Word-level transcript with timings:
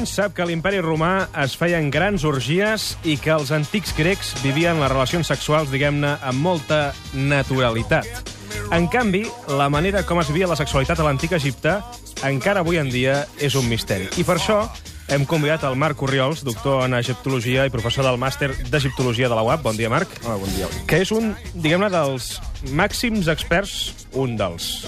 Menys 0.00 0.14
sap 0.16 0.32
que 0.32 0.44
l'imperi 0.48 0.78
romà 0.80 1.26
es 1.42 1.52
feien 1.60 1.90
grans 1.92 2.22
orgies 2.24 2.94
i 3.04 3.18
que 3.20 3.34
els 3.34 3.50
antics 3.52 3.90
grecs 3.92 4.30
vivien 4.40 4.78
les 4.80 4.88
relacions 4.88 5.28
sexuals, 5.28 5.68
diguem-ne, 5.68 6.14
amb 6.24 6.40
molta 6.40 6.78
naturalitat. 7.12 8.08
En 8.72 8.86
canvi, 8.88 9.26
la 9.60 9.66
manera 9.68 10.00
com 10.08 10.22
es 10.22 10.30
vivia 10.32 10.48
la 10.48 10.56
sexualitat 10.56 11.02
a 11.02 11.04
l'antic 11.04 11.36
Egipte 11.36 11.74
encara 12.24 12.64
avui 12.64 12.80
en 12.80 12.88
dia 12.88 13.26
és 13.44 13.58
un 13.60 13.68
misteri. 13.68 14.08
I 14.16 14.24
per 14.24 14.38
això 14.38 14.62
hem 15.12 15.28
convidat 15.28 15.68
el 15.68 15.76
Marc 15.76 16.00
Oriols, 16.08 16.46
doctor 16.48 16.86
en 16.86 16.96
egiptologia 16.96 17.68
i 17.68 17.76
professor 17.76 18.08
del 18.08 18.16
màster 18.16 18.54
d'egiptologia 18.72 19.28
de 19.28 19.36
la 19.36 19.44
UAP. 19.44 19.68
Bon 19.68 19.76
dia, 19.76 19.92
Marc. 19.92 20.16
Hola, 20.24 20.40
bon 20.40 20.56
dia. 20.56 20.72
Que 20.88 21.04
és 21.04 21.12
un, 21.12 21.34
diguem-ne, 21.52 21.92
dels 21.92 22.38
màxims 22.72 23.28
experts, 23.28 24.08
un 24.16 24.40
dels 24.40 24.78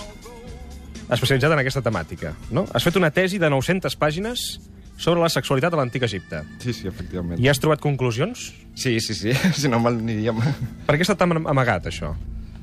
especialitzat 1.12 1.52
en 1.52 1.60
aquesta 1.60 1.84
temàtica. 1.84 2.32
No? 2.48 2.64
Has 2.72 2.88
fet 2.88 2.96
una 2.96 3.12
tesi 3.12 3.36
de 3.36 3.52
900 3.52 4.00
pàgines 4.00 4.71
sobre 5.02 5.22
la 5.22 5.30
sexualitat 5.32 5.74
a 5.74 5.80
l'antic 5.80 6.06
Egipte. 6.06 6.44
Sí, 6.62 6.74
sí, 6.76 6.86
efectivament. 6.90 7.40
I 7.42 7.50
has 7.50 7.60
trobat 7.62 7.82
conclusions? 7.82 8.52
Sí, 8.78 8.98
sí, 9.02 9.16
sí, 9.18 9.34
si 9.60 9.70
no 9.70 9.82
me'l 9.82 9.98
aniríem... 9.98 10.38
Per 10.86 10.96
què 10.96 11.06
està 11.06 11.18
tan 11.18 11.42
amagat, 11.42 11.90
això? 11.90 12.14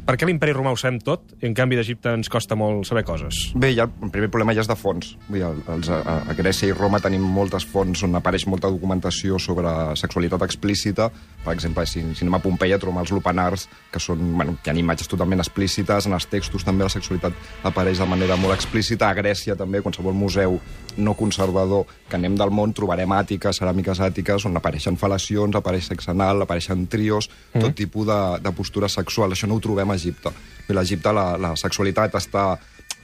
Per 0.07 0.15
què 0.17 0.25
l'imperi 0.25 0.53
romà 0.55 0.71
ho 0.73 0.77
sabem 0.79 0.97
tot 1.05 1.35
i 1.37 1.45
en 1.49 1.53
canvi 1.57 1.77
d'Egipte 1.77 2.11
ens 2.17 2.31
costa 2.33 2.55
molt 2.57 2.87
saber 2.89 3.03
coses? 3.05 3.39
Bé, 3.53 3.71
ja, 3.77 3.85
el 3.85 4.11
primer 4.13 4.29
problema 4.33 4.55
ja 4.57 4.63
és 4.63 4.69
de 4.69 4.77
fons. 4.79 5.11
Vull 5.27 5.41
dir, 5.41 5.49
els, 5.75 5.89
a, 5.93 6.15
a 6.25 6.35
Grècia 6.37 6.71
i 6.71 6.75
Roma 6.75 7.01
tenim 7.03 7.21
moltes 7.21 7.67
fonts 7.69 8.01
on 8.07 8.17
apareix 8.17 8.47
molta 8.49 8.71
documentació 8.73 9.37
sobre 9.41 9.69
sexualitat 9.99 10.45
explícita. 10.47 11.09
Per 11.43 11.53
exemple, 11.53 11.85
si, 11.87 12.01
si 12.17 12.25
anem 12.25 12.39
a 12.39 12.41
Pompeia 12.43 12.79
trobem 12.81 13.03
els 13.03 13.13
lupanars, 13.13 13.67
que 13.93 14.01
són, 14.01 14.23
bueno, 14.33 14.57
que 14.63 14.73
han 14.73 14.81
imatges 14.81 15.11
totalment 15.11 15.43
explícites, 15.43 16.09
en 16.09 16.17
els 16.17 16.27
textos 16.31 16.65
també 16.67 16.87
la 16.87 16.91
sexualitat 16.91 17.67
apareix 17.69 18.01
de 18.01 18.09
manera 18.09 18.37
molt 18.39 18.57
explícita. 18.57 19.11
A 19.11 19.17
Grècia 19.17 19.55
també, 19.59 19.83
qualsevol 19.85 20.17
museu 20.17 20.57
no 20.97 21.13
conservador 21.15 21.85
que 22.09 22.17
anem 22.17 22.35
del 22.37 22.51
món, 22.51 22.73
trobarem 22.75 23.13
àtiques, 23.15 23.61
ceràmiques 23.61 24.01
àtiques, 24.03 24.45
on 24.49 24.57
apareixen 24.57 24.97
fal·lacions, 24.99 25.55
apareix 25.55 25.91
sexe 25.93 26.11
anal, 26.11 26.43
apareixen 26.43 26.87
trios, 26.91 27.29
mm. 27.53 27.61
tot 27.61 27.77
tipus 27.77 28.09
de, 28.09 28.19
de 28.43 28.55
postura 28.57 28.89
sexual. 28.91 29.37
Això 29.37 29.47
no 29.47 29.59
ho 29.59 29.63
trobem 29.63 29.88
a 29.91 29.97
Egipte. 29.99 30.33
A 30.69 30.75
l'Egipte 30.77 31.13
la, 31.15 31.33
la 31.41 31.55
sexualitat 31.57 32.13
està 32.19 32.51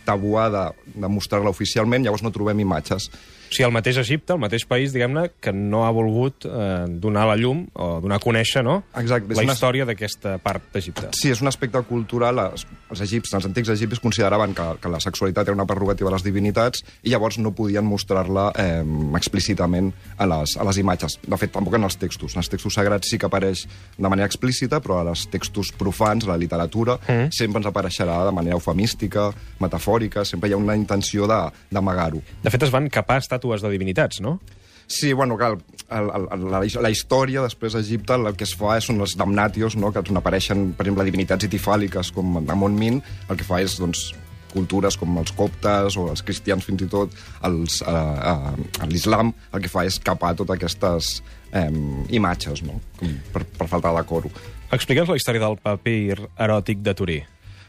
tabuada 0.05 0.69
de 0.93 1.09
mostrar-la 1.11 1.51
oficialment, 1.53 2.05
llavors 2.05 2.23
no 2.25 2.33
trobem 2.35 2.61
imatges. 2.63 3.09
O 3.45 3.53
sigui, 3.53 3.65
el 3.67 3.73
mateix 3.75 3.97
Egipte, 4.01 4.33
el 4.33 4.41
mateix 4.41 4.65
país, 4.67 4.93
diguem-ne, 4.93 5.27
que 5.43 5.53
no 5.53 5.83
ha 5.85 5.91
volgut 5.93 6.47
eh, 6.49 6.85
donar 6.89 7.27
la 7.29 7.35
llum 7.37 7.65
o 7.73 7.99
donar 8.03 8.17
a 8.17 8.23
conèixer 8.23 8.63
no? 8.65 8.79
Exacte, 8.97 9.35
la 9.37 9.45
una... 9.45 9.53
història 9.53 9.85
d'aquesta 9.85 10.37
part 10.43 10.65
d'Egipte. 10.73 11.11
Sí, 11.17 11.29
és 11.31 11.41
un 11.43 11.49
aspecte 11.51 11.79
cultural. 11.87 12.41
Els, 12.49 12.65
els 12.89 13.03
egipcis, 13.05 13.35
els 13.37 13.45
antics 13.47 13.69
egipcis 13.73 14.01
consideraven 14.01 14.55
que, 14.57 14.65
que 14.81 14.91
la 14.91 14.99
sexualitat 15.03 15.47
era 15.47 15.57
una 15.57 15.67
prerrogativa 15.69 16.09
de 16.09 16.15
les 16.17 16.25
divinitats 16.25 16.81
i 17.03 17.13
llavors 17.13 17.37
no 17.41 17.53
podien 17.55 17.85
mostrar-la 17.85 18.49
eh, 18.61 18.81
explícitament 19.19 19.91
a 20.17 20.27
les, 20.31 20.57
a 20.57 20.65
les 20.67 20.81
imatges. 20.81 21.19
De 21.23 21.39
fet, 21.39 21.53
tampoc 21.53 21.77
en 21.77 21.87
els 21.87 21.99
textos. 22.01 22.35
En 22.35 22.43
els 22.43 22.51
textos 22.51 22.75
sagrats 22.75 23.13
sí 23.13 23.21
que 23.21 23.29
apareix 23.29 23.65
de 23.95 24.09
manera 24.09 24.27
explícita, 24.27 24.81
però 24.81 25.03
als 25.03 25.27
textos 25.31 25.71
profans, 25.77 26.25
a 26.25 26.33
la 26.33 26.39
literatura, 26.41 26.97
mm. 27.05 27.31
sempre 27.35 27.61
ens 27.61 27.69
apareixerà 27.69 28.23
de 28.25 28.33
manera 28.35 28.57
eufemística, 28.57 29.29
metafòrica, 29.61 29.94
sempre 30.25 30.49
hi 30.49 30.53
ha 30.53 30.57
una 30.57 30.75
intenció 30.75 31.27
d'amagar-ho. 31.27 32.21
De, 32.21 32.43
de 32.43 32.53
fet, 32.53 32.63
es 32.63 32.71
van 32.71 32.89
capar 32.89 33.19
estàtues 33.21 33.61
de 33.61 33.69
divinitats, 33.69 34.21
no? 34.21 34.39
Sí, 34.87 35.13
bueno, 35.13 35.35
clar, 35.37 35.57
el, 35.89 36.09
el, 36.13 36.45
la, 36.51 36.61
la 36.61 36.91
història 36.93 37.41
després 37.41 37.73
a 37.73 37.81
Egipte 37.81 38.13
el 38.19 38.35
que 38.37 38.45
es 38.45 38.53
fa 38.57 38.77
són 38.81 39.01
els 39.01 39.15
damnatios, 39.17 39.75
no? 39.75 39.91
que 39.91 40.03
on 40.03 40.21
apareixen, 40.21 40.67
per 40.77 40.85
exemple, 40.85 41.07
divinitats 41.07 41.47
itifàliques 41.47 42.11
com 42.13 42.37
Amon 42.43 42.77
Min, 42.77 43.01
el 43.29 43.39
que 43.39 43.47
fa 43.47 43.63
és, 43.65 43.79
doncs, 43.81 44.11
cultures 44.55 44.95
com 44.95 45.17
els 45.19 45.33
coptes 45.35 45.97
o 45.99 46.07
els 46.11 46.23
cristians 46.25 46.63
fins 46.63 46.85
i 46.85 46.89
tot, 46.91 47.13
els, 47.47 47.81
uh, 47.83 48.55
uh, 48.55 48.87
l'islam, 48.87 49.33
el 49.51 49.65
que 49.65 49.71
fa 49.71 49.85
és 49.87 49.99
capar 49.99 50.31
totes 50.39 50.55
aquestes 50.55 51.11
um, 51.51 52.05
imatges, 52.07 52.63
no? 52.63 52.79
Com 53.01 53.17
per, 53.33 53.43
per 53.59 53.67
falta 53.71 53.93
de 53.97 54.05
coro. 54.07 54.31
Explica'ns 54.75 55.11
la 55.11 55.19
història 55.19 55.43
del 55.43 55.59
papir 55.61 56.15
eròtic 56.17 56.85
de 56.85 56.95
Turí. 56.97 57.19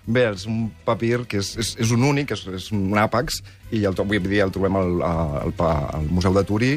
Bé, 0.06 0.28
és 0.30 0.44
un 0.46 0.68
papir 0.86 1.24
que 1.26 1.40
és, 1.42 1.56
és, 1.58 1.72
és 1.82 1.90
un 1.94 2.04
únic, 2.06 2.30
és, 2.36 2.44
és 2.54 2.68
un 2.74 2.94
àpax, 3.00 3.40
i 3.74 3.82
el, 3.88 3.96
avui 3.98 4.20
dia 4.22 4.46
el 4.46 4.54
trobem 4.54 4.78
al, 4.78 5.02
al, 5.02 5.54
al 5.66 6.06
Museu 6.14 6.34
de 6.36 6.44
Turí, 6.46 6.76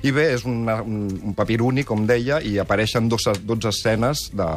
i 0.00 0.12
bé, 0.16 0.30
és 0.32 0.46
una, 0.48 0.78
un, 0.80 1.10
un 1.28 1.34
papir 1.36 1.58
únic, 1.60 1.90
com 1.90 2.06
deia, 2.08 2.38
i 2.40 2.54
apareixen 2.62 3.10
12, 3.12 3.42
12 3.44 3.68
escenes 3.68 4.30
de 4.32 4.48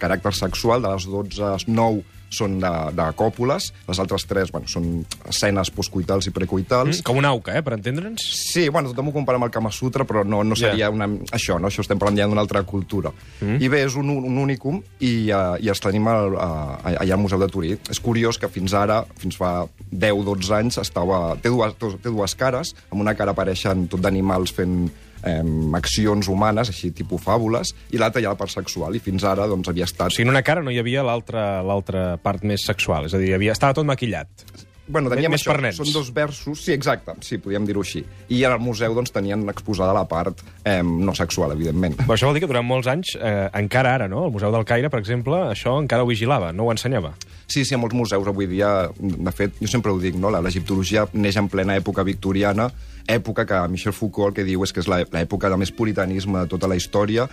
caràcter 0.00 0.34
sexual, 0.36 0.84
de 0.84 0.92
les 0.92 1.08
12, 1.08 1.54
9 1.72 2.04
són 2.30 2.58
de, 2.62 2.70
de 2.96 3.06
còpules, 3.18 3.70
les 3.88 4.00
altres 4.02 4.26
tres 4.30 4.52
bueno, 4.54 4.70
són 4.70 4.88
escenes 5.28 5.72
postcoitals 5.74 6.30
i 6.30 6.34
precoitals. 6.34 7.00
Mm, 7.00 7.06
com 7.06 7.20
una 7.20 7.32
auca, 7.34 7.56
eh, 7.58 7.64
per 7.66 7.74
entendre'ns? 7.76 8.24
Sí, 8.40 8.68
bueno, 8.68 8.92
tothom 8.92 9.10
ho 9.10 9.14
compara 9.16 9.40
amb 9.40 9.48
el 9.48 9.54
Kama 9.54 9.72
Sutra, 9.74 10.06
però 10.08 10.24
no, 10.24 10.42
no 10.46 10.58
seria 10.58 10.86
yeah. 10.86 10.94
una, 10.94 11.08
això, 11.34 11.58
no? 11.60 11.70
això 11.70 11.84
estem 11.84 12.00
parlant 12.00 12.20
ja 12.22 12.28
d'una 12.30 12.44
altra 12.44 12.62
cultura. 12.68 13.12
Mm. 13.40 13.58
I 13.60 13.70
bé, 13.72 13.82
és 13.88 13.98
un, 13.98 14.12
un 14.14 14.40
únicum 14.40 14.80
i, 15.00 15.12
uh, 15.34 15.58
i 15.60 15.70
els 15.72 15.82
tenim 15.82 16.08
al, 16.10 16.38
uh, 16.38 16.94
allà 16.94 17.18
al 17.18 17.22
Museu 17.22 17.42
de 17.42 17.50
Turí. 17.50 17.74
És 17.90 18.02
curiós 18.02 18.38
que 18.40 18.50
fins 18.52 18.74
ara, 18.78 19.02
fins 19.20 19.38
fa 19.40 19.66
10-12 19.90 20.56
anys, 20.60 20.80
estava, 20.82 21.20
té, 21.42 21.52
dues, 21.52 21.76
té 21.76 22.08
dues 22.08 22.36
cares, 22.38 22.74
amb 22.90 23.02
una 23.02 23.16
cara 23.18 23.34
apareixen 23.34 23.88
tot 23.90 24.02
d'animals 24.04 24.54
fent 24.54 24.90
eh, 25.26 25.42
accions 25.78 26.30
humanes, 26.30 26.72
així 26.72 26.92
tipus 26.96 27.22
fàbules, 27.24 27.74
i 27.92 28.00
l'altra 28.00 28.22
ja 28.22 28.32
la 28.32 28.40
part 28.40 28.52
sexual, 28.54 28.96
i 28.96 29.02
fins 29.04 29.26
ara 29.26 29.48
doncs, 29.50 29.70
havia 29.70 29.88
estat... 29.88 30.08
O 30.08 30.14
sigui, 30.14 30.28
en 30.28 30.34
una 30.34 30.44
cara 30.46 30.64
no 30.64 30.72
hi 30.72 30.80
havia 30.80 31.04
l'altra 31.06 32.16
part 32.22 32.46
més 32.46 32.66
sexual, 32.66 33.08
és 33.10 33.14
a 33.16 33.22
dir, 33.22 33.34
havia, 33.36 33.56
estava 33.56 33.76
tot 33.76 33.88
maquillat. 33.88 34.68
Bueno, 34.90 35.10
teníem 35.12 35.30
més 35.32 35.44
això, 35.44 35.54
per 35.54 35.62
nens. 35.62 35.78
són 35.78 35.92
dos 35.94 36.10
versos, 36.14 36.64
sí, 36.64 36.74
exacte, 36.74 37.14
sí, 37.24 37.38
podríem 37.38 37.66
dir-ho 37.68 37.84
així. 37.84 38.02
I 38.28 38.42
al 38.48 38.58
museu 38.62 38.94
doncs, 38.96 39.12
tenien 39.14 39.46
exposada 39.52 39.94
la 39.96 40.04
part 40.10 40.42
eh, 40.64 40.80
no 40.82 41.14
sexual, 41.14 41.54
evidentment. 41.54 41.96
Però 42.02 42.16
això 42.16 42.30
vol 42.30 42.38
dir 42.38 42.44
que 42.44 42.50
durant 42.50 42.66
molts 42.66 42.90
anys, 42.90 43.14
eh, 43.16 43.48
encara 43.60 43.94
ara, 44.00 44.08
no? 44.10 44.26
El 44.26 44.34
Museu 44.34 44.52
del 44.54 44.66
Caire, 44.66 44.90
per 44.90 45.00
exemple, 45.02 45.38
això 45.54 45.76
encara 45.80 46.04
ho 46.04 46.10
vigilava, 46.10 46.50
no 46.52 46.66
ho 46.66 46.74
ensenyava. 46.74 47.14
Sí, 47.50 47.64
sí, 47.64 47.74
a 47.74 47.80
molts 47.82 47.96
museus 47.98 48.28
avui 48.30 48.46
dia, 48.50 48.90
de 48.98 49.32
fet, 49.34 49.56
jo 49.58 49.70
sempre 49.70 49.90
ho 49.90 49.98
dic, 49.98 50.18
no? 50.18 50.30
l'egiptologia 50.30 51.06
neix 51.14 51.38
en 51.40 51.48
plena 51.50 51.74
època 51.78 52.04
victoriana, 52.06 52.68
època 53.10 53.46
que 53.46 53.62
Michel 53.72 53.94
Foucault 53.96 54.30
el 54.30 54.36
que 54.36 54.44
diu 54.46 54.62
és 54.62 54.74
que 54.74 54.84
és 54.84 54.90
l'època 54.90 55.50
de 55.50 55.58
més 55.58 55.72
puritanisme 55.74 56.44
de 56.44 56.50
tota 56.52 56.70
la 56.70 56.78
història, 56.78 57.26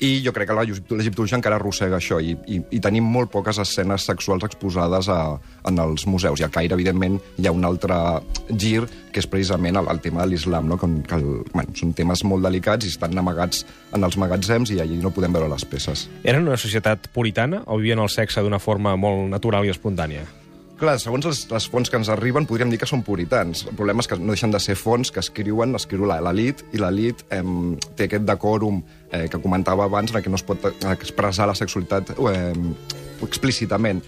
i 0.00 0.20
jo 0.22 0.32
crec 0.34 0.50
que 0.50 0.56
l'egiptologia 0.56 1.38
encara 1.38 1.58
arrossega 1.58 1.98
això, 1.98 2.20
i, 2.22 2.36
i, 2.46 2.60
i 2.76 2.80
tenim 2.82 3.06
molt 3.06 3.32
poques 3.32 3.58
escenes 3.58 4.06
sexuals 4.06 4.46
exposades 4.46 5.08
a, 5.10 5.18
en 5.68 5.82
els 5.82 6.06
museus. 6.06 6.40
I 6.40 6.46
al 6.46 6.54
Caire, 6.54 6.76
evidentment, 6.78 7.18
hi 7.38 7.48
ha 7.48 7.54
un 7.54 7.66
altre 7.66 7.98
gir, 8.54 8.86
que 9.12 9.22
és 9.22 9.28
precisament 9.30 9.80
el, 9.80 9.90
el 9.90 10.02
tema 10.04 10.22
de 10.22 10.32
l'islam, 10.32 10.68
no? 10.70 10.78
que, 10.78 10.90
que 11.08 11.20
bueno, 11.52 11.76
són 11.78 11.94
temes 11.98 12.22
molt 12.28 12.46
delicats 12.46 12.86
i 12.86 12.92
estan 12.94 13.18
amagats 13.18 13.64
en 13.96 14.06
els 14.06 14.18
magatzems 14.20 14.74
i 14.74 14.82
allí 14.84 15.00
no 15.02 15.14
podem 15.14 15.34
veure 15.34 15.50
les 15.50 15.66
peces. 15.68 16.06
Eren 16.22 16.46
una 16.46 16.60
societat 16.60 17.10
puritana 17.14 17.64
o 17.66 17.80
vivien 17.82 18.02
el 18.02 18.12
sexe 18.12 18.44
d'una 18.44 18.62
forma 18.62 18.94
molt 18.96 19.26
natural 19.32 19.66
i 19.66 19.74
espontània? 19.74 20.26
Clar, 20.78 20.94
segons 21.02 21.26
les, 21.26 21.40
les 21.50 21.64
fonts 21.66 21.90
que 21.90 21.98
ens 21.98 22.08
arriben, 22.12 22.44
podríem 22.46 22.70
dir 22.70 22.78
que 22.78 22.86
són 22.86 23.00
puritans. 23.02 23.64
El 23.66 23.74
problema 23.74 24.04
és 24.04 24.06
que 24.06 24.18
no 24.20 24.30
deixen 24.30 24.52
de 24.54 24.60
ser 24.62 24.76
fonts 24.78 25.10
que 25.10 25.18
escriuen, 25.18 25.74
escriu 25.74 26.06
l'elit, 26.06 26.62
i 26.70 26.78
l'elit 26.78 27.24
eh, 27.34 27.42
té 27.98 28.06
aquest 28.06 28.28
decòrum 28.28 28.78
eh, 29.10 29.24
que 29.26 29.40
comentava 29.42 29.88
abans, 29.88 30.14
en 30.14 30.22
què 30.22 30.30
no 30.30 30.38
es 30.38 30.46
pot 30.46 30.68
expressar 30.92 31.48
la 31.50 31.56
sexualitat 31.58 32.14
eh, 32.14 32.54
explícitament 33.26 34.04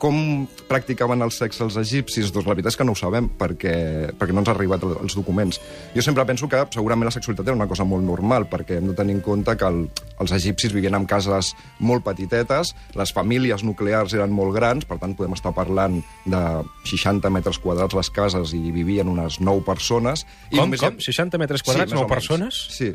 com 0.00 0.46
practicaven 0.66 1.20
el 1.22 1.30
sexe 1.34 1.62
els 1.66 1.76
egipcis? 1.80 2.30
Doncs 2.32 2.48
la 2.48 2.54
veritat 2.54 2.72
és 2.72 2.78
que 2.80 2.86
no 2.88 2.94
ho 2.94 2.98
sabem, 2.98 3.28
perquè, 3.38 3.74
perquè 4.18 4.34
no 4.34 4.42
ens 4.42 4.48
han 4.48 4.56
arribat 4.56 4.86
els 4.88 5.16
documents. 5.18 5.60
Jo 5.94 6.04
sempre 6.04 6.24
penso 6.26 6.48
que 6.50 6.62
segurament 6.72 7.06
la 7.06 7.12
sexualitat 7.14 7.50
era 7.50 7.58
una 7.58 7.68
cosa 7.70 7.84
molt 7.88 8.06
normal, 8.06 8.48
perquè 8.50 8.80
hem 8.80 8.88
de 8.90 8.96
tenir 8.96 9.18
en 9.18 9.22
compte 9.26 9.54
que 9.60 9.68
el, 9.68 9.82
els 10.24 10.34
egipcis 10.36 10.74
vivien 10.76 10.96
en 10.96 11.06
cases 11.10 11.52
molt 11.78 12.06
petitetes, 12.08 12.72
les 12.96 13.14
famílies 13.16 13.64
nuclears 13.66 14.16
eren 14.16 14.32
molt 14.34 14.56
grans, 14.56 14.88
per 14.88 14.98
tant 15.02 15.14
podem 15.18 15.36
estar 15.36 15.52
parlant 15.56 16.00
de 16.24 16.42
60 16.88 17.30
metres 17.36 17.60
quadrats 17.60 17.96
les 17.98 18.12
cases 18.16 18.56
i 18.56 18.64
vivien 18.72 19.08
unes 19.12 19.38
9 19.44 19.66
persones. 19.68 20.24
I 20.50 20.62
com, 20.62 20.72
com? 20.80 21.00
60 21.04 21.40
metres 21.44 21.66
quadrats, 21.66 21.92
sí, 21.92 22.00
9 22.00 22.10
persones? 22.10 22.66
Sí. 22.72 22.94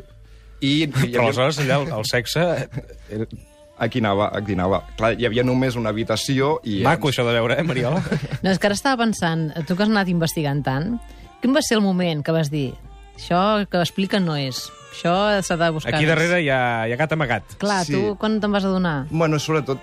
I, 0.60 0.86
i 0.88 0.88
Però 0.90 1.28
aleshores 1.28 1.60
allà 1.62 1.82
el, 1.84 1.92
el 2.00 2.08
sexe... 2.08 2.48
Aquí 3.78 4.00
anava, 4.00 4.30
aquí 4.36 4.54
anava. 4.56 4.80
Clar, 4.96 5.12
hi 5.20 5.26
havia 5.28 5.42
només 5.44 5.76
una 5.76 5.90
habitació 5.92 6.54
i... 6.64 6.78
Maco, 6.86 7.10
això 7.10 7.26
de 7.26 7.34
veure, 7.36 7.58
eh, 7.60 7.64
Mariola? 7.66 8.00
No, 8.42 8.50
és 8.50 8.58
que 8.58 8.70
ara 8.70 8.76
estava 8.78 9.02
pensant, 9.04 9.50
tu 9.68 9.76
que 9.76 9.84
has 9.84 9.90
anat 9.92 10.08
investigant 10.08 10.62
tant, 10.64 10.94
quin 11.42 11.52
va 11.56 11.60
ser 11.60 11.76
el 11.76 11.84
moment 11.84 12.22
que 12.24 12.32
vas 12.32 12.48
dir 12.52 12.70
això 13.16 13.66
que 13.68 13.80
expliquen 13.84 14.24
no 14.24 14.34
és, 14.40 14.62
això 14.94 15.12
s'ha 15.44 15.56
de 15.60 15.68
buscar 15.76 15.92
Aquí 15.94 16.04
més. 16.06 16.10
darrere 16.14 16.40
hi 16.44 16.48
ha, 16.52 16.60
hi 16.88 16.92
ha 16.92 16.98
gat 17.00 17.12
amagat. 17.12 17.56
Clar, 17.60 17.82
Sí. 17.84 17.92
tu 17.92 18.16
quan 18.20 18.40
te'n 18.40 18.52
vas 18.52 18.64
adonar? 18.64 19.06
Bueno, 19.10 19.38
sobretot 19.38 19.78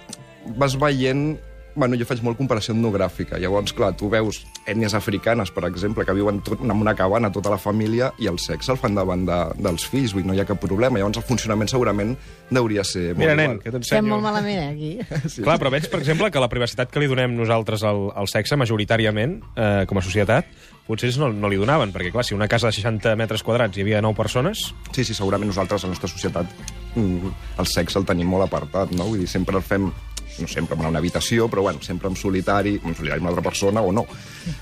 vas 0.58 0.74
veient... 0.80 1.38
Bueno, 1.76 1.98
jo 1.98 2.06
faig 2.06 2.20
molt 2.22 2.38
comparació 2.38 2.76
etnogràfica. 2.76 3.40
Llavors, 3.42 3.74
clar, 3.74 3.96
tu 3.98 4.06
veus 4.10 4.44
ètnies 4.66 4.94
africanes, 4.96 5.52
per 5.52 5.66
exemple, 5.68 6.06
que 6.06 6.16
viuen 6.16 6.40
tot, 6.46 6.62
en 6.64 6.72
una 6.72 6.94
cabana 6.96 7.32
tota 7.34 7.52
la 7.52 7.60
família 7.60 8.12
i 8.22 8.30
el 8.32 8.40
sexe 8.40 8.72
el 8.74 8.80
fan 8.80 8.96
davant 8.96 9.26
de, 9.28 9.40
dels 9.60 9.86
fills, 9.90 10.14
vull 10.16 10.24
dir, 10.24 10.30
no 10.32 10.38
hi 10.38 10.42
ha 10.44 10.48
cap 10.48 10.62
problema. 10.62 11.00
Llavors 11.02 11.20
el 11.20 11.28
funcionament 11.28 11.72
segurament 11.72 12.16
hauria 12.54 12.84
ser 12.88 13.10
molt 13.12 13.24
Mira, 13.24 13.36
nen, 13.36 13.58
igual. 13.58 13.62
que 13.64 13.70
Estem 13.72 13.82
t'ensenyo... 13.82 14.14
molt 14.14 14.26
malament, 14.28 14.62
eh, 14.62 14.70
aquí. 14.72 14.92
Sí. 15.34 15.42
Clar, 15.42 15.58
però 15.60 15.72
veig, 15.74 15.88
per 15.90 16.00
exemple, 16.04 16.30
que 16.32 16.42
la 16.44 16.50
privacitat 16.52 16.92
que 16.92 17.02
li 17.02 17.10
donem 17.10 17.34
nosaltres 17.36 17.84
al, 17.88 18.06
al 18.16 18.30
sexe, 18.30 18.58
majoritàriament, 18.60 19.40
eh, 19.56 19.84
com 19.90 19.98
a 19.98 20.06
societat, 20.06 20.48
potser 20.88 21.10
ells 21.10 21.18
no, 21.22 21.32
no 21.34 21.50
li 21.50 21.58
donaven, 21.58 21.94
perquè, 21.96 22.12
clar, 22.14 22.26
si 22.28 22.36
una 22.36 22.50
casa 22.52 22.70
de 22.70 22.78
60 22.78 23.16
metres 23.20 23.44
quadrats 23.44 23.78
hi 23.78 23.86
havia 23.86 24.02
9 24.04 24.16
persones... 24.20 24.70
Sí, 24.92 25.04
sí, 25.04 25.16
segurament 25.16 25.50
nosaltres, 25.50 25.84
a 25.84 25.90
la 25.90 25.96
nostra 25.96 26.12
societat, 26.12 26.52
mm, 26.96 27.36
el 27.64 27.70
sexe 27.72 28.00
el 28.02 28.08
tenim 28.10 28.30
molt 28.30 28.46
apartat, 28.46 28.92
no? 28.94 29.08
Vull 29.10 29.24
dir, 29.24 29.30
sempre 29.32 29.58
el 29.58 29.66
fem 29.66 29.90
no 30.40 30.48
sempre 30.48 30.78
en 30.78 30.86
una 30.86 31.00
habitació, 31.00 31.48
però 31.52 31.64
bueno, 31.66 31.82
sempre 31.86 32.10
en 32.10 32.16
solitari, 32.20 32.76
en 32.84 32.96
solitari 32.96 33.20
amb 33.20 33.28
una 33.28 33.34
altra 33.34 33.46
persona 33.46 33.82
o 33.82 33.92
no. 33.96 34.06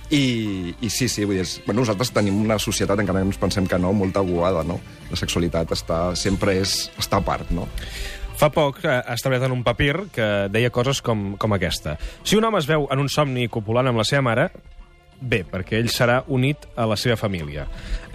I, 0.10 0.74
i 0.82 0.90
sí, 0.90 1.08
sí, 1.10 1.26
vull 1.26 1.40
dir, 1.40 1.46
és, 1.46 1.58
bueno, 1.66 1.82
nosaltres 1.82 2.14
tenim 2.16 2.40
una 2.42 2.60
societat, 2.60 3.00
encara 3.00 3.22
que 3.22 3.32
ens 3.32 3.42
pensem 3.42 3.68
que 3.70 3.80
no, 3.82 3.94
molt 3.98 4.18
aguada, 4.20 4.66
no? 4.68 4.80
La 5.12 5.20
sexualitat 5.20 5.72
està, 5.76 6.02
sempre 6.20 6.58
és, 6.62 6.90
està 7.00 7.22
a 7.22 7.26
part, 7.26 7.54
no? 7.56 7.68
Fa 8.42 8.50
poc 8.50 8.80
eh, 8.84 8.90
ha 8.90 9.14
establert 9.14 9.46
en 9.46 9.54
un 9.54 9.64
papir 9.64 9.94
que 10.14 10.28
deia 10.50 10.72
coses 10.74 11.04
com, 11.06 11.36
com 11.38 11.54
aquesta. 11.54 11.98
Si 12.24 12.40
un 12.40 12.48
home 12.48 12.58
es 12.58 12.70
veu 12.70 12.88
en 12.90 13.04
un 13.04 13.10
somni 13.12 13.46
copulant 13.54 13.92
amb 13.92 14.02
la 14.02 14.08
seva 14.08 14.24
mare, 14.26 14.48
bé, 15.22 15.44
perquè 15.46 15.78
ell 15.78 15.92
serà 15.94 16.24
unit 16.28 16.66
a 16.76 16.88
la 16.90 16.98
seva 16.98 17.20
família. 17.20 17.68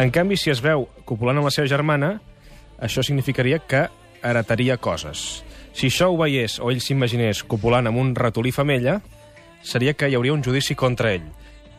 En 0.03 0.11
canvi, 0.11 0.39
si 0.41 0.51
es 0.51 0.63
veu 0.65 0.89
copulant 1.07 1.39
amb 1.39 1.47
la 1.47 1.55
seva 1.55 1.71
germana, 1.71 2.17
això 2.83 3.05
significaria 3.07 3.61
que 3.63 3.87
heretaria 4.27 4.77
coses. 4.83 5.45
Si 5.77 5.91
això 5.91 6.09
ho 6.09 6.17
veiés 6.17 6.55
o 6.57 6.71
ell 6.73 6.81
s'imaginés 6.81 7.43
copulant 7.45 7.85
amb 7.91 8.01
un 8.01 8.15
ratolí 8.17 8.49
femella, 8.49 8.97
seria 9.61 9.93
que 9.93 10.09
hi 10.09 10.17
hauria 10.17 10.33
un 10.33 10.45
judici 10.45 10.73
contra 10.75 11.13
ell. 11.13 11.27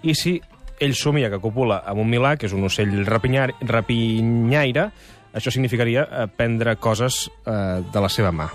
I 0.05 0.13
si 0.13 0.35
ell 0.77 0.93
somia 0.93 1.31
que 1.33 1.41
copula 1.41 1.79
amb 1.81 2.03
un 2.03 2.11
milà, 2.11 2.35
que 2.37 2.45
és 2.45 2.53
un 2.53 2.67
ocell 2.69 2.93
rapinyar, 3.09 3.49
rapinyaire, 3.65 4.91
això 5.33 5.49
significaria 5.49 6.05
eh, 6.05 6.27
prendre 6.29 6.77
coses 6.77 7.23
eh, 7.25 7.81
de 7.81 8.05
la 8.05 8.13
seva 8.13 8.29
mà. 8.29 8.51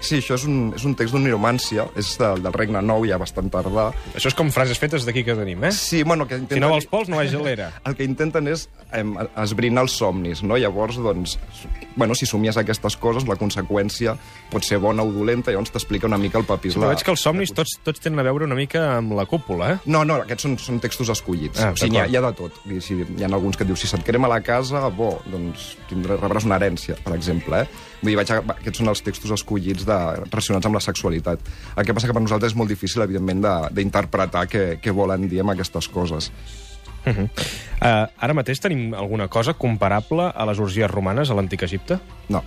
Sí, 0.00 0.18
això 0.20 0.36
és 0.36 0.44
un, 0.46 0.72
és 0.76 0.84
un 0.86 0.94
text 0.98 1.14
d'un 1.14 1.24
niromància, 1.24 1.86
és 1.98 2.12
del, 2.20 2.42
del 2.44 2.54
Regne 2.54 2.82
Nou, 2.84 3.06
ja 3.08 3.18
bastant 3.20 3.48
tardà. 3.52 3.88
Això 4.14 4.30
és 4.30 4.36
com 4.36 4.50
frases 4.54 4.78
fetes 4.80 5.06
d'aquí 5.08 5.24
que 5.26 5.34
tenim, 5.38 5.64
eh? 5.66 5.72
Sí, 5.74 6.02
bueno, 6.06 6.26
que 6.28 6.36
intenten... 6.36 6.60
Si 6.60 6.62
no 6.62 6.72
vols 6.74 6.88
pols, 6.90 7.10
no 7.10 7.20
vagis 7.20 7.36
a 7.38 7.42
l'era. 7.42 7.70
El 7.88 7.96
que 7.98 8.06
intenten 8.06 8.50
és 8.52 8.66
em, 8.94 9.14
esbrinar 9.42 9.86
els 9.86 9.96
somnis, 9.98 10.42
no? 10.46 10.58
Llavors, 10.60 10.98
doncs, 11.02 11.36
bueno, 11.96 12.14
si 12.18 12.28
somies 12.28 12.58
aquestes 12.60 12.98
coses, 13.00 13.26
la 13.28 13.38
conseqüència 13.40 14.14
pot 14.52 14.66
ser 14.66 14.78
bona 14.82 15.04
o 15.06 15.12
dolenta, 15.12 15.52
llavors 15.54 15.72
t'explica 15.74 16.08
una 16.10 16.20
mica 16.20 16.38
el 16.40 16.46
papís. 16.48 16.76
Però 16.76 16.92
veig 16.92 17.02
que 17.06 17.12
els 17.14 17.24
somnis 17.24 17.54
tots, 17.56 17.78
tots 17.86 18.04
tenen 18.04 18.20
a 18.20 18.26
veure 18.28 18.46
una 18.46 18.58
mica 18.58 18.84
amb 18.98 19.16
la 19.16 19.26
cúpula, 19.28 19.72
eh? 19.74 19.80
No, 19.90 20.04
no, 20.06 20.20
aquests 20.26 20.46
són, 20.46 20.58
són 20.60 20.80
textos 20.84 21.10
escollits. 21.16 21.62
Ah, 21.64 21.72
o 21.72 21.80
sigui, 21.80 21.96
hi 21.98 22.04
ha, 22.04 22.06
hi 22.12 22.20
ha 22.20 22.24
de 22.28 22.32
tot. 22.36 22.60
Si, 22.84 23.00
hi 23.00 23.24
ha 23.24 23.32
alguns 23.32 23.56
que 23.58 23.64
et 23.64 23.72
dius, 23.72 23.82
si 23.82 23.90
se't 23.90 24.04
crema 24.06 24.30
la 24.30 24.42
casa, 24.44 24.86
bo, 24.92 25.16
doncs 25.32 25.72
tindràs, 25.90 26.20
rebràs 26.22 26.46
una 26.48 26.60
herència, 26.60 26.98
per 27.02 27.16
exemple. 27.16 27.64
Eh? 27.64 27.84
Vull 28.02 28.12
dir, 28.12 28.18
vaig 28.20 28.32
a, 28.34 28.40
aquests 28.58 28.82
són 28.82 28.92
els 28.92 29.02
textos 29.06 29.32
escollits 29.38 29.85
de, 29.86 29.98
relacionats 30.28 30.68
amb 30.68 30.78
la 30.78 30.82
sexualitat. 30.84 31.40
El 31.76 31.86
que 31.86 31.94
passa 31.96 32.10
que 32.10 32.16
per 32.16 32.22
nosaltres 32.22 32.52
és 32.52 32.58
molt 32.58 32.70
difícil, 32.72 33.02
evidentment, 33.02 33.42
de- 33.46 33.74
d'interpretar 33.78 34.46
què, 34.50 34.64
què 34.82 34.94
volen 34.94 35.28
dir 35.30 35.40
amb 35.40 35.54
aquestes 35.54 35.88
coses. 35.88 36.30
Uh 37.06 37.12
-huh. 37.12 37.28
uh, 37.30 38.10
ara 38.18 38.34
mateix 38.34 38.60
tenim 38.60 38.92
alguna 38.94 39.28
cosa 39.28 39.54
comparable 39.54 40.32
a 40.34 40.46
les 40.46 40.58
orgies 40.58 40.90
romanes 40.90 41.30
a 41.30 41.34
l'antic 41.34 41.62
Egipte? 41.62 42.00
No, 42.28 42.42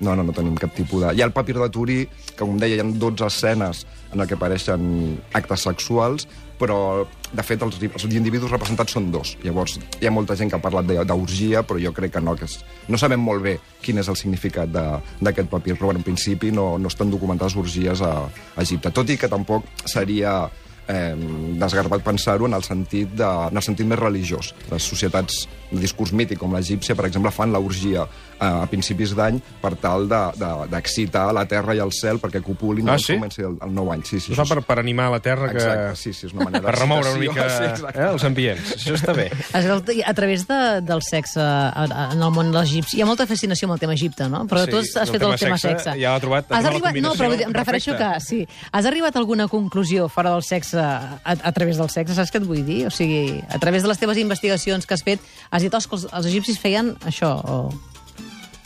no, 0.00 0.16
no, 0.16 0.22
no 0.22 0.32
tenim 0.32 0.56
cap 0.56 0.74
tipus 0.74 1.02
de... 1.02 1.14
Hi 1.14 1.22
ha 1.22 1.26
el 1.26 1.32
papir 1.32 1.56
de 1.58 1.68
Turí, 1.68 2.08
que 2.36 2.44
com 2.44 2.58
deia, 2.58 2.76
hi 2.76 2.80
ha 2.80 2.84
12 2.84 3.26
escenes 3.26 3.86
en 4.12 4.20
què 4.20 4.34
apareixen 4.34 5.20
actes 5.32 5.60
sexuals, 5.60 6.26
però, 6.60 7.06
de 7.32 7.44
fet, 7.46 7.62
els, 7.64 7.78
els 7.88 8.06
individus 8.12 8.52
representats 8.52 8.92
són 8.96 9.08
dos. 9.14 9.34
Llavors, 9.44 9.78
hi 10.00 10.08
ha 10.08 10.12
molta 10.12 10.36
gent 10.36 10.52
que 10.52 10.58
ha 10.58 10.62
parlat 10.62 10.92
d'orgia, 11.08 11.64
però 11.64 11.80
jo 11.80 11.94
crec 11.96 12.14
que 12.18 12.24
no, 12.24 12.36
que 12.36 12.44
és, 12.48 12.58
no 12.92 13.00
sabem 13.00 13.22
molt 13.24 13.46
bé 13.46 13.56
quin 13.80 14.02
és 14.02 14.10
el 14.12 14.18
significat 14.20 14.68
d'aquest 14.70 15.48
papir, 15.52 15.78
però, 15.80 15.94
en 15.96 16.04
principi 16.06 16.52
no, 16.52 16.74
no 16.78 16.92
estan 16.92 17.12
documentades 17.12 17.56
orgies 17.56 18.04
a, 18.04 18.12
a 18.28 18.60
Egipte. 18.66 18.92
Tot 18.92 19.08
i 19.08 19.16
que 19.20 19.30
tampoc 19.32 19.64
seria 19.88 20.42
eh, 20.90 21.14
desgarbat 21.60 22.02
pensar-ho 22.04 22.46
en, 22.50 22.54
el 22.58 22.64
sentit 22.66 23.14
de, 23.16 23.24
en 23.50 23.56
el 23.56 23.62
sentit 23.64 23.86
més 23.86 23.98
religiós. 24.00 24.52
Les 24.70 24.82
societats 24.82 25.46
de 25.70 25.78
discurs 25.78 26.10
mític, 26.12 26.38
com 26.40 26.52
l'egípcia, 26.56 26.96
per 26.98 27.06
exemple, 27.06 27.30
fan 27.30 27.52
l'orgia 27.54 28.02
eh, 28.02 28.44
a 28.44 28.66
principis 28.70 29.12
d'any 29.14 29.38
per 29.62 29.76
tal 29.78 30.08
de- 30.10 30.22
de- 30.40 30.66
d'excitar 30.72 31.28
de, 31.28 31.36
la 31.38 31.44
terra 31.46 31.76
i 31.76 31.78
el 31.82 31.92
cel 31.94 32.18
perquè 32.18 32.42
copulin 32.42 32.88
Ah, 32.90 32.98
sí? 32.98 33.14
comenci 33.14 33.42
el, 33.46 33.54
el 33.62 33.72
nou 33.74 33.92
any. 33.94 34.02
Sí, 34.04 34.18
sí, 34.18 34.32
això 34.34 34.46
per, 34.48 34.64
per 34.66 34.78
animar 34.82 35.10
la 35.12 35.20
terra 35.22 35.48
que... 35.52 35.58
Exacte, 35.62 35.96
sí, 35.96 36.12
sí, 36.12 36.26
és 36.26 36.34
una 36.34 36.48
manera 36.48 36.64
per 36.68 36.74
remoure 36.80 37.12
una 37.14 37.20
mica 37.22 37.46
sí, 37.56 37.64
exacte. 37.70 38.00
eh, 38.02 38.08
els 38.10 38.24
ambients. 38.26 38.72
Això 38.80 38.96
està 38.98 39.14
bé. 39.14 39.28
A 40.10 40.14
través 40.14 40.46
de, 40.48 40.58
del 40.82 41.02
sexe 41.06 41.40
en 41.40 42.18
el 42.22 42.30
món 42.34 42.50
egipci, 42.64 42.98
hi 42.98 43.02
ha 43.04 43.06
molta 43.08 43.26
fascinació 43.30 43.68
amb 43.68 43.76
el 43.76 43.80
tema 43.84 43.94
Egipte, 43.94 44.26
no? 44.32 44.42
Però 44.50 44.64
Sí, 44.64 44.72
tu 44.72 44.80
has, 44.80 44.90
has 44.96 45.10
fet 45.12 45.20
tema 45.22 45.34
el 45.36 45.38
tema 45.40 45.58
sexe 45.58 45.84
sexe. 45.84 45.94
ja 46.00 46.14
l'ha 46.16 46.20
trobat- 46.22 46.50
ha 46.50 46.58
Has 46.58 46.66
arribat, 46.70 46.96
no, 47.04 47.12
però 47.14 47.30
em 47.36 47.54
refereixo 47.54 47.94
que, 47.98 48.08
sí. 48.24 48.40
Has 48.72 48.86
arribat 48.90 49.14
a 49.14 49.20
alguna 49.22 49.46
conclusió 49.48 50.08
fora 50.08 50.32
del 50.34 50.42
sexe, 50.42 50.79
a, 50.80 51.20
a 51.24 51.52
través 51.52 51.76
del 51.78 51.90
sexe, 51.92 52.14
saps 52.16 52.32
què 52.32 52.40
et 52.42 52.48
vull 52.48 52.64
dir? 52.66 52.82
O 52.88 52.90
sigui, 52.94 53.38
a 53.48 53.58
través 53.62 53.82
de 53.84 53.88
les 53.92 53.98
teves 54.00 54.18
investigacions 54.18 54.86
que 54.86 54.94
has 54.96 55.04
fet, 55.06 55.20
has 55.50 55.62
dit, 55.62 55.70
que 55.72 55.96
els, 55.96 56.08
els 56.10 56.26
egipcis 56.32 56.58
feien 56.58 56.96
això, 57.06 57.36
o... 57.44 57.62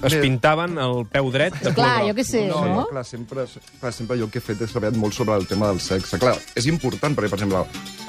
Es 0.05 0.13
pintaven 0.21 0.75
el 0.77 1.07
peu 1.09 1.31
dret 1.33 1.55
de 1.65 1.71
Clar, 1.73 2.03
color 2.03 2.11
jo 2.11 2.15
què 2.19 2.25
sé, 2.29 2.41
no, 2.51 2.59
no? 2.67 2.73
no, 2.75 2.83
clar, 2.91 3.05
sempre, 3.09 3.47
clar, 3.81 3.93
sempre 3.95 4.19
jo 4.21 4.27
el 4.27 4.33
que 4.35 4.37
he 4.43 4.45
fet 4.45 4.61
és 4.67 4.73
treballat 4.75 4.99
molt 5.01 5.15
sobre 5.17 5.33
el 5.39 5.47
tema 5.49 5.71
del 5.71 5.79
sexe. 5.81 6.19
Clar, 6.21 6.35
és 6.61 6.67
important 6.69 7.15
perquè, 7.17 7.31
per 7.33 7.39
exemple, 7.39 7.63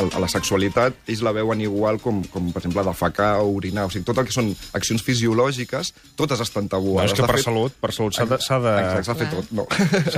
el, 0.03 0.09
a 0.11 0.19
la 0.19 0.27
sexualitat 0.27 0.97
ells 1.07 1.21
la 1.23 1.31
veuen 1.37 1.61
igual 1.63 2.01
com, 2.03 2.19
com 2.33 2.49
per 2.51 2.65
exemple, 2.65 2.83
defecar 2.89 3.29
o 3.45 3.53
orinar. 3.61 3.85
O 3.87 3.93
sigui, 3.93 4.03
tot 4.09 4.19
el 4.19 4.27
que 4.27 4.35
són 4.35 4.49
accions 4.75 5.05
fisiològiques, 5.07 5.93
totes 6.19 6.43
estan 6.43 6.67
No, 6.67 6.73
tabuades. 6.75 7.13
és 7.13 7.19
que 7.21 7.29
per 7.29 7.37
fet- 7.37 7.47
salut, 7.47 7.79
per 7.79 7.93
salut 7.95 8.17
s'ha 8.17 8.25
de, 8.33 8.41
s'ha 8.43 8.59
de, 8.65 8.75
Exacte, 8.99 9.23
de 9.23 9.29
fer 9.29 9.37
tot, 9.37 9.55
no. 9.55 9.67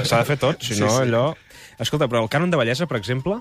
s'ha 0.01 0.17
de 0.23 0.25
fer 0.31 0.39
tot, 0.47 0.63
si 0.63 0.73
Sí, 0.73 0.81
no 0.81 0.89
sí. 0.95 1.03
allò... 1.05 1.27
Escolta, 1.77 2.07
però 2.09 2.23
el 2.25 2.29
cànon 2.33 2.49
de 2.49 2.57
bellesa, 2.57 2.87
per 2.89 2.97
exemple, 2.97 3.35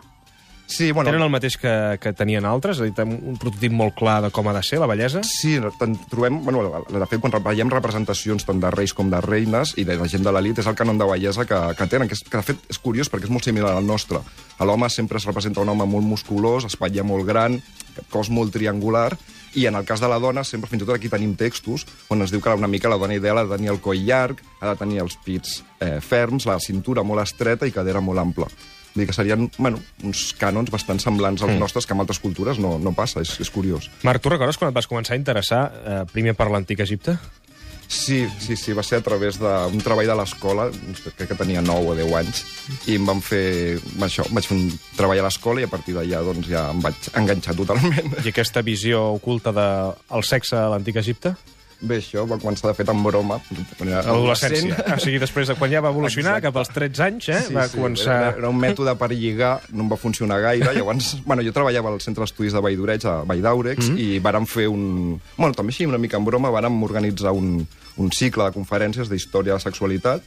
Sí, 0.66 0.90
bueno, 0.90 1.10
tenen 1.10 1.22
el 1.22 1.30
mateix 1.30 1.56
que, 1.62 1.72
que 2.02 2.12
tenien 2.16 2.44
altres? 2.44 2.80
És 2.80 2.82
a 2.82 2.88
dir, 2.88 3.04
un 3.06 3.38
prototip 3.38 3.72
molt 3.72 3.94
clar 3.98 4.18
de 4.24 4.32
com 4.34 4.48
ha 4.50 4.54
de 4.56 4.62
ser 4.66 4.80
la 4.82 4.88
bellesa? 4.90 5.22
Sí, 5.26 5.54
trobem... 6.10 6.40
Bueno, 6.44 6.64
de 6.90 7.06
fet, 7.06 7.22
quan 7.22 7.36
veiem 7.44 7.70
representacions 7.70 8.44
tant 8.48 8.60
de 8.62 8.72
reis 8.74 8.94
com 8.96 9.12
de 9.12 9.20
reines 9.22 9.76
i 9.78 9.86
de 9.86 9.96
la 10.00 10.10
gent 10.10 10.26
de 10.26 10.34
l'elit, 10.34 10.58
és 10.58 10.66
el 10.66 10.78
canon 10.78 10.98
de 10.98 11.06
bellesa 11.06 11.46
que, 11.46 11.60
que 11.78 11.88
tenen, 11.92 12.10
que, 12.10 12.18
és, 12.18 12.24
que 12.26 12.40
de 12.40 12.48
fet 12.50 12.66
és 12.74 12.82
curiós 12.82 13.12
perquè 13.12 13.30
és 13.30 13.32
molt 13.32 13.46
similar 13.46 13.76
al 13.76 13.86
nostre. 13.86 14.20
A 14.58 14.66
l'home 14.66 14.90
sempre 14.90 15.22
es 15.22 15.28
representa 15.28 15.62
un 15.62 15.70
home 15.70 15.86
molt 15.86 16.06
musculós, 16.06 16.66
espatlla 16.66 17.06
molt 17.06 17.28
gran, 17.30 17.60
cos 18.10 18.32
molt 18.34 18.54
triangular, 18.56 19.12
i 19.56 19.64
en 19.70 19.78
el 19.78 19.86
cas 19.88 20.02
de 20.02 20.08
la 20.10 20.18
dona, 20.20 20.44
sempre 20.44 20.68
fins 20.68 20.82
i 20.82 20.86
tot 20.86 20.98
aquí 20.98 21.08
tenim 21.08 21.32
textos 21.38 21.86
on 22.12 22.20
es 22.20 22.32
diu 22.34 22.42
que 22.44 22.52
una 22.52 22.68
mica 22.68 22.90
la 22.92 22.98
dona 23.00 23.16
ideal 23.16 23.38
ha 23.40 23.46
de 23.46 23.56
tenir 23.56 23.72
el 23.72 23.80
coll 23.80 24.02
llarg, 24.04 24.42
ha 24.60 24.74
de 24.74 24.80
tenir 24.82 25.00
els 25.00 25.16
pits 25.24 25.62
eh, 25.80 25.96
ferms, 26.04 26.44
la 26.44 26.58
cintura 26.60 27.06
molt 27.06 27.24
estreta 27.24 27.64
i 27.64 27.72
cadera 27.72 28.04
molt 28.04 28.20
ampla. 28.20 28.50
Vull 28.96 29.04
dir 29.04 29.10
que 29.10 29.16
serien, 29.16 29.50
bueno, 29.58 29.82
uns 30.08 30.30
cànons 30.40 30.70
bastant 30.72 31.02
semblants 31.02 31.42
als 31.44 31.58
nostres, 31.60 31.84
que 31.84 31.92
en 31.92 32.00
altres 32.00 32.20
cultures 32.22 32.56
no, 32.56 32.78
no 32.80 32.94
passa, 32.96 33.20
és, 33.20 33.34
és 33.44 33.50
curiós. 33.52 33.90
Marc, 34.08 34.24
tu 34.24 34.32
recordes 34.32 34.56
quan 34.56 34.72
et 34.72 34.76
vas 34.78 34.88
començar 34.88 35.12
a 35.12 35.20
interessar 35.20 35.66
eh, 35.68 35.98
primer 36.14 36.32
per 36.38 36.48
l'antic 36.48 36.80
Egipte? 36.80 37.18
Sí, 37.88 38.26
sí, 38.40 38.56
sí, 38.56 38.72
va 38.72 38.82
ser 38.82 38.98
a 38.98 39.04
través 39.04 39.36
d'un 39.38 39.82
treball 39.84 40.08
de 40.08 40.16
l'escola, 40.18 40.70
crec 41.04 41.28
que 41.30 41.36
tenia 41.38 41.60
9 41.62 41.92
o 41.92 41.94
10 41.98 42.14
anys, 42.18 42.40
i 42.88 42.96
em 42.98 43.04
van 43.06 43.20
fer... 43.22 43.76
Això, 44.02 44.24
vaig 44.32 44.48
fer 44.48 44.56
un 44.56 44.64
treball 44.96 45.20
a 45.20 45.26
l'escola 45.28 45.62
i 45.62 45.68
a 45.68 45.70
partir 45.70 45.94
d'allà 45.94 46.22
doncs, 46.26 46.48
ja 46.50 46.64
em 46.72 46.80
vaig 46.82 47.10
enganxar 47.20 47.54
totalment. 47.60 48.16
I 48.24 48.32
aquesta 48.32 48.64
visió 48.66 49.04
oculta 49.20 49.52
del 49.54 49.92
de, 49.92 50.24
sexe 50.26 50.56
a 50.58 50.66
l'antic 50.72 50.98
Egipte? 51.04 51.36
Bé, 51.80 51.98
això 52.00 52.22
va 52.26 52.38
començar, 52.40 52.70
de 52.70 52.74
fet, 52.74 52.88
amb 52.88 53.04
broma. 53.04 53.36
L'adolescència. 53.84 54.76
O 54.94 54.98
sigui, 55.02 55.18
després 55.20 55.48
de 55.50 55.54
quan 55.58 55.70
ja 55.70 55.82
va 55.84 55.90
evolucionar, 55.92 56.38
Exacte. 56.38 56.46
cap 56.48 56.56
als 56.62 56.70
13 56.72 57.02
anys, 57.04 57.28
eh, 57.28 57.40
Sí, 57.48 57.54
va 57.54 57.66
sí, 57.68 57.76
començar... 57.76 58.16
Era, 58.16 58.30
era 58.38 58.48
un 58.48 58.58
mètode 58.60 58.94
per 58.96 59.10
lligar, 59.12 59.60
no 59.72 59.84
em 59.84 59.90
va 59.92 59.98
funcionar 60.00 60.40
gaire. 60.40 60.72
Llavors, 60.74 61.16
bueno, 61.28 61.42
jo 61.44 61.52
treballava 61.52 61.92
al 61.92 62.00
centre 62.00 62.24
d'estudis 62.24 62.52
de 62.56 62.62
Vall 62.64 62.76
d'Oreig, 62.80 63.04
a 63.06 63.18
Vall 63.28 63.42
d'Àurex, 63.44 63.84
Mhm. 63.84 63.92
mm 63.92 63.98
-hmm. 63.98 64.16
i 64.16 64.20
vàrem 64.20 64.46
fer 64.46 64.68
un... 64.68 65.20
Bueno, 65.36 65.54
també 65.54 65.70
així, 65.72 65.86
una 65.86 65.98
mica 65.98 66.16
en 66.16 66.24
broma, 66.24 66.50
vàrem 66.50 66.82
organitzar 66.82 67.32
un, 67.32 67.66
un 67.96 68.10
cicle 68.12 68.44
de 68.44 68.52
conferències 68.52 69.08
d'història 69.08 69.54
de 69.54 69.60
sexualitat 69.60 70.22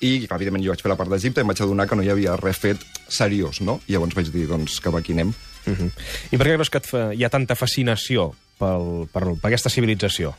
i, 0.00 0.26
evidentment, 0.30 0.64
jo 0.64 0.70
vaig 0.70 0.82
fer 0.82 0.88
la 0.90 0.96
part 0.96 1.10
d'Egipte 1.10 1.40
i 1.40 1.42
em 1.42 1.48
vaig 1.48 1.60
adonar 1.62 1.88
que 1.88 1.96
no 1.96 2.02
hi 2.02 2.10
havia 2.10 2.36
res 2.36 2.56
fet 2.58 2.78
seriós, 3.08 3.60
no? 3.60 3.80
I 3.88 3.92
llavors 3.92 4.14
vaig 4.14 4.30
dir, 4.32 4.46
doncs, 4.48 4.80
cap 4.80 4.94
aquí 4.94 5.12
anem. 5.12 5.32
Uh 5.66 5.72
-huh. 5.74 5.90
I 6.32 6.36
per 6.36 6.46
què 6.46 6.54
creus 6.54 6.70
que 6.70 6.80
fa, 6.80 7.12
hi 7.14 7.24
ha 7.24 7.28
tanta 7.28 7.54
fascinació 7.54 8.34
pel, 8.58 9.08
per, 9.12 9.22
per 9.40 9.46
aquesta 9.48 9.68
civilització? 9.70 10.34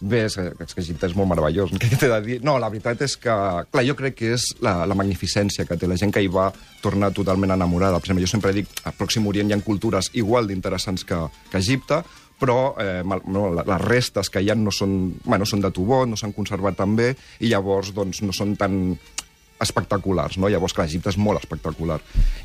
Bé, 0.00 0.26
és, 0.26 0.36
és 0.36 0.74
que 0.76 0.82
Egipte 0.82 1.08
és 1.08 1.14
molt 1.16 1.30
meravellós. 1.30 1.72
Què 1.80 1.88
t'he 1.96 2.10
de 2.10 2.18
dir? 2.24 2.36
No, 2.44 2.58
la 2.60 2.68
veritat 2.72 3.00
és 3.06 3.14
que... 3.16 3.32
Clar, 3.72 3.84
jo 3.88 3.96
crec 3.96 4.18
que 4.18 4.34
és 4.34 4.50
la, 4.64 4.82
la 4.88 4.96
magnificència 4.98 5.64
que 5.64 5.78
té 5.80 5.88
la 5.88 5.96
gent 5.96 6.12
que 6.12 6.20
hi 6.20 6.28
va 6.32 6.50
tornar 6.82 7.14
totalment 7.16 7.54
enamorada. 7.54 7.96
Per 7.96 8.10
exemple, 8.10 8.26
jo 8.26 8.30
sempre 8.34 8.52
dic, 8.56 8.68
a 8.84 8.92
Pròxim 8.92 9.26
Orient 9.30 9.48
hi 9.48 9.56
ha 9.56 9.60
cultures 9.64 10.12
igual 10.20 10.50
d'interessants 10.50 11.06
que, 11.08 11.22
que 11.48 11.62
Egipte, 11.64 12.02
però 12.36 12.74
eh, 12.76 13.00
no, 13.32 13.48
les 13.56 13.80
restes 13.80 14.28
que 14.28 14.42
hi 14.44 14.50
ha 14.52 14.56
no 14.58 14.72
són, 14.74 15.14
bueno, 15.24 15.48
són 15.48 15.64
de 15.64 15.72
tubó, 15.72 16.04
no 16.04 16.18
s'han 16.20 16.36
conservat 16.36 16.76
tan 16.76 16.96
bé, 16.98 17.14
i 17.40 17.48
llavors 17.52 17.94
doncs, 17.96 18.20
no 18.20 18.36
són 18.36 18.52
tan 18.60 18.80
espectaculars, 19.62 20.36
no? 20.40 20.50
Llavors, 20.52 20.74
clar, 20.76 20.86
Egipte 20.88 21.12
és 21.12 21.18
molt 21.20 21.40
espectacular. 21.40 21.98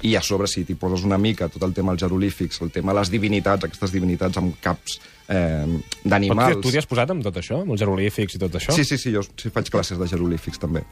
I 0.07 0.15
a 0.15 0.21
sobre, 0.25 0.47
si 0.51 0.63
t'hi 0.67 0.77
poses 0.79 1.05
una 1.07 1.19
mica 1.21 1.49
tot 1.51 1.63
el 1.67 1.75
tema 1.75 1.93
dels 1.93 2.05
jeroglífics, 2.05 2.61
el 2.63 2.71
tema 2.71 2.93
de 2.93 3.01
les 3.01 3.11
divinitats, 3.13 3.67
aquestes 3.67 3.93
divinitats 3.93 4.39
amb 4.41 4.55
caps 4.63 4.99
eh, 5.27 5.67
d'animals... 6.03 6.57
tu, 6.57 6.67
tu 6.67 6.73
t'hi 6.73 6.81
has 6.81 6.89
posat 6.89 7.11
amb 7.13 7.25
tot 7.25 7.41
això, 7.41 7.61
amb 7.65 7.75
els 7.75 7.83
jeroglífics 7.83 8.37
i 8.37 8.43
tot 8.45 8.55
això? 8.59 8.75
Sí, 8.77 8.87
sí, 8.87 8.99
sí, 9.01 9.13
jo 9.15 9.25
sí, 9.27 9.51
faig 9.51 9.71
classes 9.73 9.99
de 9.99 10.07
jeroglífics, 10.11 10.61
també. 10.61 10.85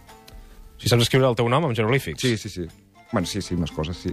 Si 0.80 0.92
saps 0.92 1.08
escriure 1.08 1.28
el 1.28 1.36
teu 1.40 1.50
nom 1.52 1.68
amb 1.68 1.76
jeroglífics? 1.76 2.24
Sí, 2.24 2.38
sí, 2.40 2.52
sí. 2.52 2.68
Bueno, 3.12 3.26
sí, 3.26 3.42
sí, 3.42 3.56
més 3.58 3.72
coses, 3.74 3.98
sí. 3.98 4.12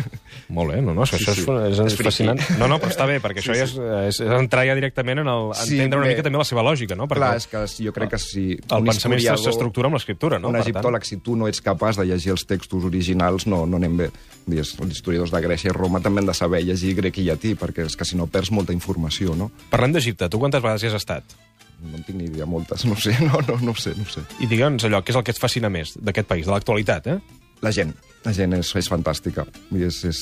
Molt 0.54 0.70
bé, 0.70 0.76
no, 0.80 0.92
no, 0.94 1.02
això, 1.02 1.18
Sí, 1.18 1.24
això 1.26 1.34
sí. 1.34 1.72
és, 1.72 1.80
és, 1.82 1.96
fascinant. 1.98 2.38
No, 2.60 2.68
no, 2.70 2.76
però 2.78 2.92
està 2.92 3.06
bé, 3.08 3.16
perquè 3.22 3.42
Sí, 3.42 3.48
això 3.50 3.56
ja 3.58 3.64
és, 3.66 3.72
és, 4.12 4.20
és 4.22 4.34
entrar 4.36 4.62
ja 4.68 4.76
directament 4.78 5.18
en 5.24 5.30
el, 5.32 5.48
Sí, 5.58 5.74
entendre 5.80 5.98
una 5.98 6.06
bé. 6.06 6.12
mica 6.14 6.22
també 6.26 6.38
la 6.38 6.46
seva 6.46 6.62
lògica, 6.62 6.94
no? 6.94 7.08
Perquè 7.10 7.22
Clar, 7.24 7.30
és 7.40 7.46
que 7.50 7.62
jo 7.88 7.94
crec 7.96 8.12
que 8.14 8.20
si... 8.22 8.44
el 8.54 8.86
pensament 8.86 9.24
s'estructura 9.42 9.90
amb 9.90 9.98
l'escriptura, 9.98 10.38
no? 10.38 10.52
un 10.52 10.58
tant- 10.60 10.62
egiptòleg, 10.68 11.08
si 11.08 11.18
tu 11.26 11.34
no 11.34 11.48
ets 11.50 11.60
capaç 11.64 11.98
de 11.98 12.06
llegir 12.06 12.30
els 12.36 12.46
textos 12.46 12.86
originals, 12.86 13.48
no, 13.50 13.64
no 13.66 13.80
anem 13.82 13.96
bé. 14.04 14.10
Dir, 14.46 14.60
Els 14.62 14.76
historiadors 14.94 15.32
de 15.34 15.40
Grècia 15.42 15.72
i 15.72 15.74
Roma 15.74 15.98
també 16.04 16.22
han 16.22 16.30
de 16.30 16.34
saber 16.38 16.62
llegir 16.62 16.94
grec 17.00 17.18
i 17.18 17.24
llatí, 17.26 17.56
perquè 17.58 17.82
és 17.88 17.96
que 17.98 18.06
si 18.06 18.14
no 18.16 18.28
perds 18.30 18.52
molta 18.54 18.72
informació, 18.72 19.34
no? 19.34 19.50
Parlem 19.72 19.96
d'Egipte, 19.98 20.28
tu 20.30 20.38
quantes 20.38 20.62
vegades 20.62 20.84
hi 20.86 20.92
has 20.92 21.00
estat? 21.00 21.34
No 21.82 21.98
en 21.98 22.04
tinc 22.06 22.16
ni 22.20 22.28
idea, 22.30 22.46
moltes, 22.46 22.86
no 22.86 22.94
sé, 22.94 23.16
no, 23.26 23.42
no, 23.48 23.58
no 23.58 23.74
ho 23.74 23.80
sé, 23.80 23.96
no 23.98 24.06
ho 24.06 24.12
sé. 24.14 24.22
I 24.38 24.46
digue'ns 24.46 24.86
allò, 24.86 25.02
què 25.02 25.10
és 25.10 25.18
el 25.18 25.26
que 25.26 25.34
et 25.34 25.42
fascina 25.42 25.68
més 25.68 25.96
d'aquest 25.98 26.30
país, 26.30 26.46
de 26.46 26.54
l'actualitat, 26.54 27.10
eh? 27.10 27.18
La 27.64 27.72
gent, 27.72 27.94
la 28.26 28.34
gent 28.36 28.56
és, 28.58 28.72
és 28.76 28.90
fantàstica. 28.92 29.46
És, 29.72 30.02
és... 30.08 30.20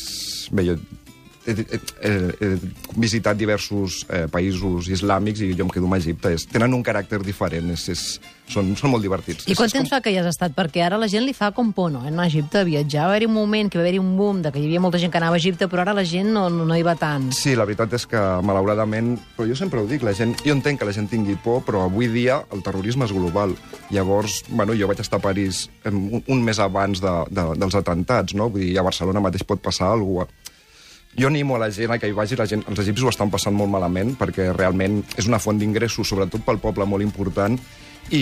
Bé, 0.54 0.66
jo 0.68 0.78
he, 1.46 1.52
he, 1.52 2.10
he, 2.40 2.52
visitat 2.96 3.36
diversos 3.38 4.04
eh, 4.08 4.24
països 4.32 4.88
islàmics 4.92 5.42
i 5.44 5.52
jo 5.56 5.66
em 5.66 5.72
quedo 5.72 5.88
amb 5.88 5.98
Egipte. 5.98 6.34
És, 6.36 6.46
tenen 6.50 6.74
un 6.76 6.84
caràcter 6.86 7.20
diferent, 7.24 7.72
és, 7.74 7.86
és, 7.92 8.04
són, 8.50 8.72
són 8.78 8.92
molt 8.92 9.04
divertits. 9.04 9.46
I 9.50 9.56
quant 9.58 9.72
temps 9.72 9.90
fa 9.90 10.00
que 10.04 10.12
hi 10.12 10.18
has 10.20 10.28
estat? 10.30 10.54
Perquè 10.56 10.84
ara 10.84 10.98
la 11.00 11.08
gent 11.10 11.24
li 11.26 11.34
fa 11.36 11.50
com 11.56 11.72
por, 11.76 11.90
no? 11.92 12.04
En 12.08 12.20
Egipte 12.24 12.64
viatjar, 12.66 13.08
va 13.08 13.14
haver-hi 13.14 13.28
un 13.28 13.36
moment 13.36 13.70
que 13.72 13.80
va 13.80 13.84
haver-hi 13.84 14.00
un 14.02 14.14
boom 14.18 14.42
de 14.44 14.52
que 14.52 14.62
hi 14.62 14.68
havia 14.68 14.82
molta 14.84 15.00
gent 15.02 15.12
que 15.12 15.20
anava 15.20 15.38
a 15.38 15.42
Egipte, 15.42 15.68
però 15.70 15.84
ara 15.84 15.96
la 15.96 16.06
gent 16.08 16.32
no, 16.34 16.46
no, 16.52 16.68
hi 16.76 16.86
va 16.86 16.96
tant. 17.00 17.30
Sí, 17.36 17.56
la 17.58 17.68
veritat 17.68 17.96
és 17.98 18.06
que, 18.10 18.22
malauradament... 18.44 19.14
Però 19.34 19.48
jo 19.48 19.56
sempre 19.58 19.82
ho 19.82 19.88
dic, 19.90 20.04
la 20.06 20.14
gent, 20.16 20.36
jo 20.44 20.54
entenc 20.54 20.80
que 20.80 20.88
la 20.88 20.94
gent 20.96 21.08
tingui 21.10 21.36
por, 21.44 21.62
però 21.66 21.84
avui 21.88 22.08
dia 22.12 22.40
el 22.54 22.62
terrorisme 22.64 23.08
és 23.08 23.14
global. 23.14 23.56
Llavors, 23.94 24.42
bueno, 24.50 24.76
jo 24.78 24.88
vaig 24.90 25.02
estar 25.02 25.20
a 25.20 25.24
París 25.24 25.66
un, 25.90 26.22
un 26.22 26.44
mes 26.44 26.60
abans 26.62 27.02
de, 27.02 27.14
de, 27.34 27.50
dels 27.60 27.76
atentats, 27.80 28.36
no? 28.38 28.48
Vull 28.52 28.68
dir, 28.68 28.78
a 28.78 28.86
Barcelona 28.86 29.22
mateix 29.24 29.44
pot 29.48 29.62
passar 29.64 29.92
alguna 29.92 30.24
cosa. 30.24 30.43
Jo 31.18 31.28
animo 31.28 31.54
a 31.56 31.60
la 31.62 31.70
gent 31.70 31.92
a 31.94 31.98
que 31.98 32.08
hi 32.10 32.12
vagi, 32.16 32.34
la 32.36 32.46
gent, 32.50 32.64
els 32.68 32.78
egipcis 32.82 33.04
ho 33.06 33.12
estan 33.12 33.30
passant 33.30 33.54
molt 33.54 33.70
malament, 33.70 34.16
perquè 34.18 34.48
realment 34.56 35.02
és 35.16 35.28
una 35.30 35.38
font 35.38 35.58
d'ingressos, 35.60 36.08
sobretot 36.10 36.42
pel 36.44 36.58
poble, 36.58 36.84
molt 36.90 37.04
important, 37.06 37.54
i, 38.10 38.18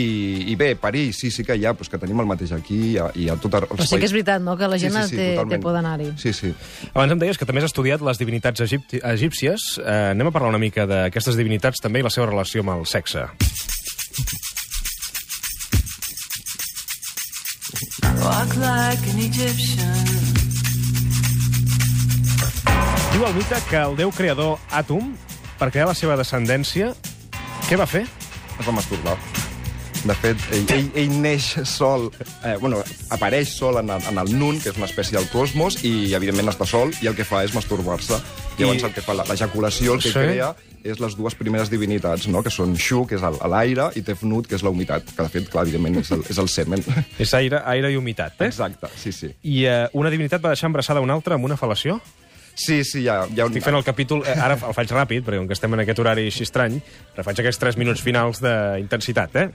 i 0.53 0.55
bé, 0.55 0.77
París, 0.79 1.17
sí, 1.19 1.31
sí 1.35 1.43
que 1.43 1.57
hi 1.59 1.65
ha, 1.67 1.73
però 1.75 1.89
que 1.91 1.99
tenim 1.99 2.21
el 2.23 2.29
mateix 2.29 2.53
aquí, 2.55 2.77
hi 2.93 2.99
ha, 3.03 3.09
hi 3.19 3.25
ha 3.33 3.35
tot... 3.41 3.57
el- 3.59 3.67
Però 3.67 3.83
sí 3.89 3.97
que 3.99 4.05
és 4.07 4.13
veritat, 4.15 4.43
no?, 4.45 4.55
que 4.61 4.69
la 4.71 4.79
gent 4.79 4.95
té, 4.95 5.09
té 5.17 5.25
totalment. 5.35 5.63
por 5.65 5.73
d'anar-hi. 5.75 6.13
Sí, 6.23 6.31
sí. 6.37 6.53
Abans 6.93 7.17
em 7.17 7.19
deies 7.25 7.41
que 7.41 7.49
també 7.49 7.65
has 7.65 7.71
estudiat 7.73 8.05
les 8.05 8.21
divinitats 8.21 8.61
egipti 8.63 9.01
egípcies. 9.03 9.65
Eh, 9.83 10.13
anem 10.13 10.29
a 10.31 10.35
parlar 10.37 10.53
una 10.53 10.61
mica 10.63 10.87
d'aquestes 10.87 11.35
divinitats 11.41 11.81
també 11.83 11.99
i 11.99 12.07
la 12.07 12.13
seva 12.15 12.29
relació 12.31 12.63
amb 12.63 12.77
el 12.77 12.87
sexe. 12.87 13.27
Walk 18.23 18.55
like 18.57 19.11
an 19.11 19.19
Egyptian. 19.19 20.42
Diu 23.13 23.27
el 23.29 23.35
mite 23.37 23.59
que 23.69 23.77
el 23.77 23.95
déu 23.99 24.11
creador 24.15 24.57
Atum, 24.73 25.13
per 25.61 25.69
crear 25.71 25.87
la 25.91 25.95
seva 25.97 26.17
descendència, 26.17 26.93
què 27.69 27.77
va 27.79 27.87
fer? 27.87 28.07
es 28.61 28.67
va 28.69 28.73
masturbar. 28.77 29.17
De 30.03 30.15
fet, 30.19 30.39
ell, 30.55 30.67
ell, 30.75 30.89
ell 30.99 31.13
neix 31.23 31.47
sol, 31.69 32.09
eh, 32.45 32.57
bueno, 32.61 32.81
apareix 33.15 33.53
sol 33.55 33.79
en 33.81 33.91
el, 33.91 34.03
en 34.11 34.19
el 34.19 34.33
Nun, 34.39 34.59
que 34.61 34.71
és 34.73 34.77
una 34.79 34.87
espècie 34.89 35.17
del 35.19 35.29
cosmos, 35.31 35.77
i 35.87 36.13
evidentment 36.15 36.51
està 36.51 36.67
sol, 36.67 36.91
i 37.03 37.07
el 37.11 37.15
que 37.19 37.25
fa 37.27 37.45
és 37.47 37.55
masturbar-se. 37.55 38.19
Llavors 38.59 38.83
I- 38.83 38.87
el 38.89 38.95
que 38.97 39.03
fa 39.05 39.15
la- 39.15 39.25
l'ejaculació, 39.29 39.95
el 39.95 40.03
que 40.03 40.09
Sí. 40.11 40.15
crea, 40.19 40.55
és 40.83 40.99
les 41.01 41.15
dues 41.17 41.35
primeres 41.39 41.71
divinitats, 41.71 42.27
no? 42.29 42.43
que 42.43 42.51
són 42.51 42.75
Shu, 42.75 43.05
que 43.07 43.15
és 43.17 43.23
el- 43.23 43.39
l'aire, 43.51 43.91
i 43.95 44.03
Tefnut, 44.03 44.47
que 44.49 44.57
és 44.57 44.63
la 44.63 44.71
humitat, 44.71 45.05
que 45.05 45.23
de 45.23 45.29
fet, 45.29 45.49
clar, 45.49 45.63
evidentment, 45.69 45.99
és 46.03 46.11
el, 46.11 46.25
és 46.29 46.39
el 46.39 46.49
semen. 46.49 46.83
És 47.19 47.33
aire, 47.35 47.63
aire 47.67 47.93
i 47.93 47.97
humitat, 47.97 48.41
eh? 48.41 48.47
Exacte, 48.51 48.89
sí, 48.97 49.13
sí. 49.13 49.31
I 49.45 49.65
eh, 49.67 49.89
una 49.93 50.11
divinitat 50.11 50.43
va 50.45 50.51
deixar 50.57 50.67
embarassada 50.67 51.01
una 51.01 51.15
altra 51.15 51.37
amb 51.37 51.45
una 51.45 51.57
fal·lació? 51.57 52.01
Sí, 52.55 52.83
sí, 52.85 53.03
hi 53.05 53.09
ha, 53.09 53.23
hi 53.27 53.41
ha 53.41 53.47
un... 53.47 53.53
Estic 53.53 53.65
fent 53.65 53.79
el 53.79 53.87
capítol... 53.87 54.23
Eh, 54.29 54.37
ara 54.37 54.59
el 54.59 54.77
faig 54.77 54.93
ràpid, 54.93 55.25
perquè 55.25 55.41
com 55.41 55.49
que 55.49 55.57
estem 55.57 55.73
en 55.73 55.85
aquest 55.85 56.03
horari 56.03 56.27
així 56.29 56.45
estrany, 56.47 56.77
però 57.15 57.25
faig 57.27 57.41
aquests 57.41 57.63
3 57.63 57.81
minuts 57.81 58.05
finals 58.05 58.43
d'intensitat, 58.45 59.41
eh? 59.41 59.49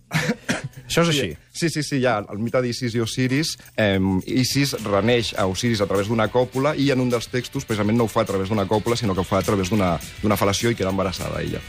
Això 0.86 1.02
és 1.02 1.10
així. 1.10 1.30
Sí, 1.56 1.68
sí, 1.72 1.82
sí, 1.82 1.98
hi 1.98 2.06
ha 2.06 2.18
el 2.20 2.38
mite 2.38 2.60
d'Isis 2.62 2.94
i 2.94 3.00
Osiris. 3.02 3.54
Eh, 3.80 3.98
Isis 4.38 4.74
reneix 4.84 5.32
a 5.34 5.46
Osiris 5.50 5.80
a 5.82 5.88
través 5.90 6.10
d'una 6.10 6.28
còpula 6.30 6.74
i 6.78 6.90
en 6.94 7.02
un 7.02 7.10
dels 7.10 7.26
textos 7.32 7.66
precisament 7.66 7.98
no 7.98 8.06
ho 8.06 8.12
fa 8.12 8.22
a 8.22 8.28
través 8.28 8.52
d'una 8.52 8.66
còpula, 8.70 8.96
sinó 8.96 9.16
que 9.16 9.24
ho 9.24 9.26
fa 9.26 9.40
a 9.40 9.46
través 9.46 9.72
d'una 9.72 10.38
fal·lació 10.38 10.70
i 10.70 10.78
queda 10.78 10.92
embarassada 10.94 11.42
ella. 11.42 11.62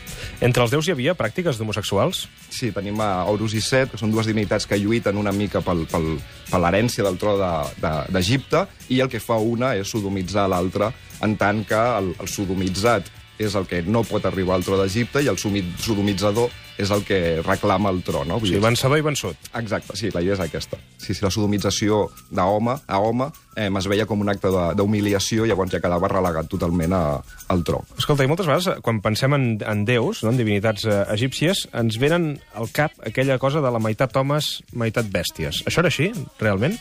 Entre 0.44 0.64
els 0.64 0.74
déus 0.74 0.88
hi 0.88 0.94
havia 0.94 1.18
pràctiques 1.18 1.58
d'homosexuals? 1.58 2.28
Sí, 2.54 2.72
tenim 2.76 3.02
a 3.02 3.26
Horus 3.32 3.58
i 3.58 3.64
Set, 3.64 3.94
que 3.94 4.02
són 4.02 4.14
dues 4.14 4.30
divinitats 4.30 4.70
que 4.70 4.78
lluiten 4.78 5.18
una 5.18 5.34
mica 5.34 5.64
pel, 5.66 5.88
pel, 5.90 6.18
per 6.52 6.62
l'herència 6.62 7.06
del 7.08 7.18
tro 7.18 7.38
d'Egipte, 7.40 7.82
de, 7.82 7.94
d'Egipte, 8.14 8.66
i 8.94 9.02
el 9.02 9.10
que 9.10 9.24
fa 9.24 9.40
una 9.42 9.74
és 9.80 9.90
sodomitzar 9.90 10.46
l'altra, 10.52 10.92
en 11.26 11.34
tant 11.40 11.64
que 11.66 11.80
el, 11.98 12.14
el 12.22 12.30
sodomitzat 12.30 13.10
és 13.40 13.56
el 13.56 13.68
que 13.70 13.84
no 13.86 14.04
pot 14.08 14.26
arribar 14.26 14.56
al 14.58 14.64
tro 14.66 14.78
d'Egipte 14.80 15.22
i 15.22 15.28
el 15.30 15.38
sodomitzador 15.38 16.50
és 16.78 16.92
el 16.94 17.02
que 17.06 17.42
reclama 17.42 17.90
el 17.90 18.04
tro, 18.06 18.24
no? 18.26 18.36
O 18.38 18.40
Vull 18.42 18.52
sigui, 18.52 18.62
vencedor 18.62 19.00
i 19.00 19.06
vençut. 19.06 19.48
Exacte, 19.58 19.96
sí, 19.98 20.12
la 20.14 20.22
idea 20.22 20.36
és 20.36 20.42
aquesta. 20.44 20.78
Sí, 21.02 21.14
sí, 21.16 21.24
la 21.26 21.32
sodomització 21.34 22.04
d'home 22.30 22.76
a 22.86 23.00
home 23.02 23.30
eh, 23.56 23.70
es 23.70 23.88
veia 23.90 24.06
com 24.06 24.22
un 24.22 24.30
acte 24.30 24.52
de- 24.54 24.76
d'humiliació 24.78 25.46
i 25.46 25.50
llavors 25.50 25.72
ja 25.74 25.82
quedava 25.82 26.10
relegat 26.12 26.50
totalment 26.52 26.94
a, 26.94 27.02
al 27.50 27.64
tro. 27.66 27.82
Escolta, 27.98 28.26
i 28.26 28.30
moltes 28.30 28.46
vegades, 28.50 28.70
quan 28.86 29.02
pensem 29.02 29.34
en, 29.34 29.48
en 29.66 29.86
déus, 29.90 30.22
no, 30.24 30.30
en 30.34 30.38
divinitats 30.38 30.86
eh, 30.86 31.00
egípcies, 31.16 31.66
ens 31.74 31.98
venen 31.98 32.36
al 32.54 32.70
cap 32.74 32.94
aquella 33.06 33.40
cosa 33.42 33.62
de 33.66 33.72
la 33.74 33.82
meitat 33.82 34.14
homes, 34.18 34.60
meitat 34.74 35.10
bèsties. 35.10 35.64
Això 35.66 35.82
era 35.82 35.90
així, 35.94 36.12
realment? 36.40 36.78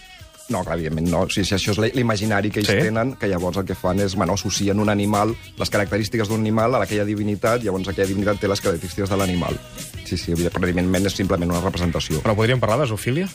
No, 0.48 0.60
clar, 0.62 0.76
evidentment 0.78 1.08
no. 1.10 1.22
O 1.26 1.28
sigui, 1.28 1.44
si 1.48 1.54
això 1.56 1.72
és 1.74 1.94
l'imaginari 1.96 2.52
que 2.54 2.60
ells 2.60 2.68
Sí. 2.70 2.76
sí. 2.78 2.84
tenen, 2.86 3.16
que 3.18 3.26
llavors 3.26 3.56
el 3.58 3.64
que 3.66 3.74
fan 3.74 3.98
és, 4.00 4.14
bueno, 4.14 4.34
associen 4.34 4.78
un 4.78 4.88
animal, 4.88 5.34
les 5.58 5.70
característiques 5.70 6.28
d'un 6.28 6.40
animal 6.40 6.74
a 6.76 6.82
aquella 6.84 7.04
divinitat, 7.04 7.64
llavors 7.64 7.88
aquella 7.88 8.06
divinitat 8.06 8.38
té 8.38 8.46
les 8.48 8.60
característiques 8.60 9.10
de 9.10 9.16
l'animal. 9.16 9.58
Sí, 10.04 10.16
sí, 10.16 10.30
evidentment 10.32 11.06
és 11.06 11.12
simplement 11.18 11.50
una 11.50 11.60
representació. 11.64 12.22
Però 12.22 12.36
podríem 12.38 12.60
parlar 12.62 12.78
de 12.84 12.86
zoofília? 12.86 13.26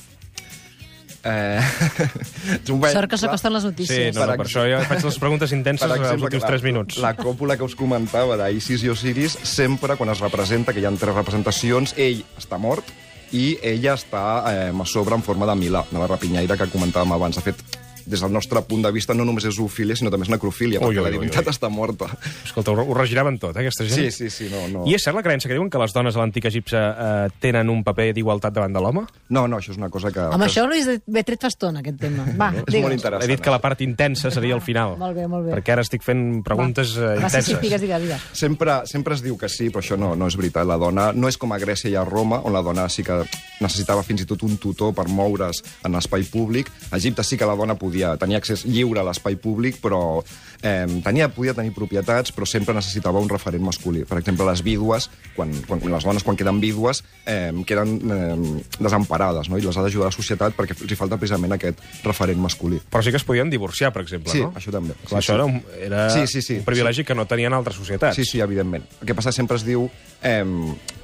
Eh... 1.23 1.59
bé- 2.81 2.91
Sort 2.95 3.09
que 3.11 3.17
s'acosten 3.19 3.53
les 3.53 3.61
Sí, 3.63 3.67
notícies. 3.69 4.15
no, 4.15 4.21
no, 4.25 4.31
Per 4.31 4.37
per 4.41 4.47
això 4.47 4.63
jo 4.65 4.79
faig 4.89 5.03
les 5.05 5.19
preguntes 5.21 5.51
intenses 5.53 5.85
als 5.91 6.15
últims 6.21 6.43
que 6.43 6.47
3 6.47 6.63
minuts. 6.63 6.97
La, 6.97 7.11
la 7.11 7.17
còpula 7.19 7.57
que 7.59 7.63
us 7.67 7.75
comentava 7.75 8.37
d'Isis 8.39 8.81
i 8.87 8.89
Osiris, 8.89 9.37
sempre 9.43 9.97
quan 9.99 10.09
es 10.09 10.19
representa, 10.23 10.73
que 10.73 10.79
hi 10.81 10.85
ha 10.87 10.91
tres 10.97 11.13
representacions, 11.13 11.93
ell 11.97 12.23
està 12.39 12.57
mort 12.57 12.87
i 13.31 13.57
ella 13.63 13.95
està 13.95 14.23
eh, 14.51 14.71
a 14.71 14.85
sobre 14.85 15.15
en 15.15 15.23
forma 15.23 15.47
de 15.47 15.55
milà, 15.55 15.85
de 15.91 15.99
la 15.99 16.09
rapinyaire 16.09 16.57
que 16.59 16.69
comentàvem 16.71 17.15
abans. 17.15 17.39
De 17.39 17.45
fet, 17.45 17.80
des 18.05 18.21
del 18.21 18.31
nostre 18.33 18.61
punt 18.67 18.83
de 18.85 18.91
vista, 18.91 19.13
no 19.13 19.25
només 19.25 19.45
és 19.45 19.55
zoofília, 19.55 19.95
sinó 19.95 20.11
també 20.11 20.25
és 20.27 20.31
necrofília, 20.33 20.79
Ui, 20.79 20.85
perquè 20.85 20.99
ui, 21.01 21.05
la 21.05 21.11
divinitat 21.13 21.47
ui. 21.47 21.53
està 21.53 21.69
morta. 21.69 22.07
Escolta, 22.45 22.71
ho, 22.71 22.85
ho 22.85 22.93
regiraven 22.97 23.37
tot, 23.39 23.55
eh, 23.55 23.63
aquesta 23.65 23.85
gent? 23.87 24.11
Sí, 24.11 24.11
sí, 24.11 24.29
sí, 24.29 24.49
no, 24.51 24.67
no. 24.71 24.85
I 24.89 24.95
és 24.97 25.03
cert 25.05 25.15
la 25.17 25.23
creença 25.25 25.47
que 25.49 25.55
diuen 25.57 25.69
que 25.69 25.79
les 25.81 25.93
dones 25.93 26.15
a 26.15 26.21
l'antic 26.23 26.45
Egipte 26.49 26.77
eh, 26.79 27.29
tenen 27.43 27.69
un 27.69 27.83
paper 27.83 28.11
d'igualtat 28.17 28.53
davant 28.55 28.73
de 28.73 28.81
l'home? 28.83 29.05
No, 29.29 29.47
no, 29.47 29.59
això 29.61 29.71
és 29.75 29.77
una 29.81 29.89
cosa 29.93 30.11
que... 30.11 30.19
Amb 30.21 30.43
això 30.47 30.65
l'he 30.69 30.99
ben 31.05 31.27
tret 31.27 31.41
fa 31.41 31.51
estona, 31.51 31.79
aquest 31.83 31.99
tema. 32.01 32.25
Va, 32.39 32.51
és 32.65 32.77
molt 32.81 32.95
interessant. 32.97 33.23
He 33.25 33.31
dit 33.35 33.41
que 33.43 33.53
la 33.53 33.61
part 33.63 33.81
intensa 33.85 34.31
seria 34.31 34.55
el 34.57 34.61
final. 34.61 34.97
Molt 35.01 35.15
bé, 35.17 35.27
molt 35.27 35.45
bé. 35.47 35.55
Perquè 35.57 35.73
ara 35.73 35.81
estic 35.85 36.03
fent 36.05 36.41
preguntes 36.45 36.95
eh, 36.97 37.15
Va, 37.21 37.29
sí, 37.29 37.41
intenses. 37.41 37.45
sí, 37.45 37.55
digues, 37.61 37.81
digues, 37.81 38.01
digues. 38.05 38.27
Sempre, 38.37 38.81
sempre 38.89 39.15
es 39.17 39.23
diu 39.25 39.37
que 39.37 39.49
sí, 39.49 39.69
però 39.69 39.81
això 39.83 39.97
no, 39.99 40.13
no 40.15 40.27
és 40.29 40.37
veritat. 40.39 40.67
La 40.67 40.77
dona 40.81 41.09
no 41.13 41.29
és 41.31 41.37
com 41.41 41.51
a 41.51 41.59
Grècia 41.61 41.89
i 41.91 41.95
a 41.99 42.03
Roma, 42.07 42.41
on 42.45 42.53
la 42.53 42.61
dona 42.65 42.87
sí 42.89 43.03
que 43.03 43.21
necessitava 43.61 44.03
fins 44.03 44.23
i 44.23 44.27
tot 44.29 44.43
un 44.43 44.57
tutor 44.61 44.93
per 44.97 45.07
moure's 45.07 45.61
en 45.85 45.95
l'espai 45.95 46.23
públic. 46.29 46.71
A 46.91 46.97
Egipte 46.97 47.23
sí 47.23 47.37
que 47.37 47.45
la 47.47 47.55
dona 47.55 47.75
podia 47.79 48.15
tenir 48.17 48.37
accés 48.39 48.65
lliure 48.65 49.01
a 49.01 49.05
l'espai 49.07 49.37
públic, 49.41 49.77
però 49.81 50.21
eh, 50.61 50.85
tenia, 51.05 51.29
podia 51.33 51.53
tenir 51.57 51.73
propietats, 51.73 52.31
però 52.35 52.45
sempre 52.49 52.73
necessitava 52.75 53.19
un 53.21 53.29
referent 53.29 53.63
masculí. 53.63 54.03
Per 54.05 54.19
exemple, 54.19 54.45
les 54.49 54.61
vídues, 54.65 55.09
quan, 55.35 55.53
quan, 55.67 55.81
les 55.91 56.03
dones 56.07 56.23
quan 56.23 56.37
queden 56.37 56.59
vídues, 56.61 57.03
eh, 57.25 57.51
queden 57.67 57.97
eh, 58.11 58.63
desemparades, 58.79 59.49
no? 59.49 59.57
i 59.57 59.65
les 59.65 59.77
ha 59.77 59.83
d'ajudar 59.85 60.09
la 60.11 60.15
societat 60.15 60.55
perquè 60.57 60.75
els 60.77 60.91
hi 60.91 60.97
falta 60.99 61.17
precisament 61.21 61.53
aquest 61.55 61.81
referent 62.05 62.39
masculí. 62.41 62.81
Però 62.91 63.03
sí 63.05 63.13
que 63.13 63.19
es 63.21 63.25
podien 63.27 63.49
divorciar, 63.49 63.91
per 63.93 64.03
exemple, 64.05 64.31
Sí, 64.31 64.41
no? 64.41 64.51
això 64.57 64.71
també. 64.73 64.95
Clar, 65.07 65.21
Sí, 65.21 65.31
això 65.31 65.33
sí. 65.33 65.37
era, 65.37 65.45
un, 65.45 65.61
era 65.81 66.09
Sí, 66.09 66.25
sí, 66.27 66.41
sí. 66.41 66.57
un 66.61 66.65
privilegi 66.65 67.03
que 67.05 67.15
no 67.15 67.25
tenien 67.27 67.53
altres 67.53 67.75
societats. 67.77 68.15
Sí, 68.15 68.25
sí, 68.25 68.39
evidentment. 68.41 68.85
El 69.01 69.07
que 69.07 69.15
passa 69.15 69.31
sempre 69.31 69.57
es 69.57 69.65
diu 69.67 69.89
eh, 70.23 70.45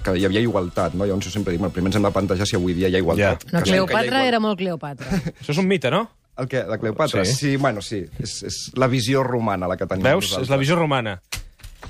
que 0.07 0.15
hi 0.17 0.25
havia 0.25 0.41
igualtat, 0.43 0.95
no? 0.95 1.05
Llavors 1.05 1.27
jo 1.27 1.33
sempre 1.35 1.51
dic, 1.53 1.59
bueno, 1.61 1.73
primer 1.75 1.91
ens 1.91 1.99
hem 1.99 2.07
de 2.07 2.11
plantejar 2.15 2.47
si 2.49 2.55
avui 2.57 2.73
dia 2.77 2.87
hi 2.89 2.95
ha 2.95 3.03
igualtat. 3.03 3.43
Ja. 3.45 3.51
No, 3.57 3.63
Que 3.63 3.71
segur 3.75 3.87
que 3.87 3.93
hi 3.93 3.97
ha 3.97 3.99
Cleopatra 3.99 4.07
igual- 4.07 4.27
era 4.33 4.39
molt 4.39 4.57
Cleopatra. 4.63 5.19
Això 5.41 5.51
és 5.53 5.59
un 5.61 5.67
mite, 5.67 5.91
no? 5.91 6.05
El 6.37 6.47
que? 6.47 6.63
La 6.69 6.77
Cleopatra? 6.77 7.25
Sí. 7.25 7.33
Sí, 7.33 7.55
bueno, 7.57 7.81
sí. 7.81 8.03
És, 8.21 8.41
és 8.45 8.57
la 8.77 8.87
visió 8.87 9.23
romana 9.25 9.67
la 9.67 9.75
que 9.77 9.87
tenim 9.89 10.03
Veus? 10.05 10.23
nosaltres. 10.29 10.47
És 10.47 10.49
la 10.53 10.57
visió 10.61 10.75
romana. 10.77 11.19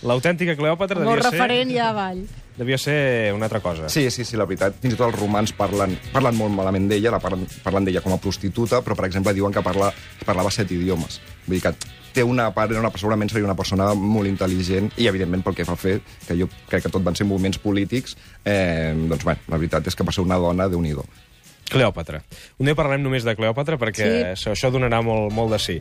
L'autèntica 0.04 0.54
Cleòpatra 0.56 1.00
devia 1.00 1.10
Molt 1.16 1.24
ser... 1.26 1.32
referent 1.34 1.72
ja 1.74 1.88
avall. 1.90 2.20
devia 2.58 2.78
ser 2.78 3.34
una 3.34 3.46
altra 3.46 3.60
cosa. 3.62 3.88
Sí, 3.90 4.10
sí, 4.12 4.24
sí, 4.26 4.38
la 4.38 4.46
veritat. 4.46 4.76
Fins 4.82 4.94
i 4.94 4.98
tot 4.98 5.08
els 5.12 5.20
romans 5.20 5.52
parlen, 5.58 5.94
parlen 6.14 6.36
molt 6.38 6.54
malament 6.54 6.88
d'ella, 6.90 7.12
la 7.16 7.20
parlen, 7.22 7.46
parlen 7.64 7.86
d'ella 7.86 8.02
com 8.02 8.14
a 8.14 8.18
prostituta, 8.22 8.82
però, 8.86 8.96
per 8.98 9.06
exemple, 9.10 9.34
diuen 9.34 9.54
que 9.54 9.62
parla, 9.66 9.92
parlava 10.26 10.52
set 10.54 10.72
idiomes. 10.72 11.20
Vull 11.48 11.58
dir 11.60 11.64
que 11.68 11.74
té 12.18 12.26
una 12.26 12.50
part, 12.56 12.74
una, 12.74 12.92
segurament 12.98 13.30
seria 13.32 13.48
una 13.48 13.58
persona 13.58 13.92
molt 13.98 14.30
intel·ligent 14.30 14.90
i, 14.98 15.08
evidentment, 15.12 15.46
pel 15.46 15.58
que 15.58 15.68
fa 15.68 15.78
fer, 15.80 16.00
que 16.26 16.38
jo 16.40 16.50
crec 16.70 16.88
que 16.88 16.94
tot 16.94 17.06
van 17.06 17.18
ser 17.18 17.28
moviments 17.30 17.62
polítics, 17.62 18.18
eh, 18.44 18.94
doncs, 18.98 19.26
bé, 19.28 19.38
la 19.48 19.60
veritat 19.62 19.88
és 19.88 19.98
que 19.98 20.08
va 20.08 20.16
ser 20.16 20.26
una 20.26 20.40
dona 20.42 20.70
de 20.72 20.80
unido. 20.80 21.06
Cleòpatra. 21.70 22.22
Un 22.60 22.66
dia 22.70 22.76
parlarem 22.78 23.04
només 23.04 23.26
de 23.28 23.36
Cleòpatra 23.36 23.78
perquè 23.82 24.08
sí. 24.36 24.50
això 24.54 24.70
donarà 24.72 25.02
molt, 25.04 25.34
molt 25.36 25.52
de 25.52 25.60
sí. 25.60 25.78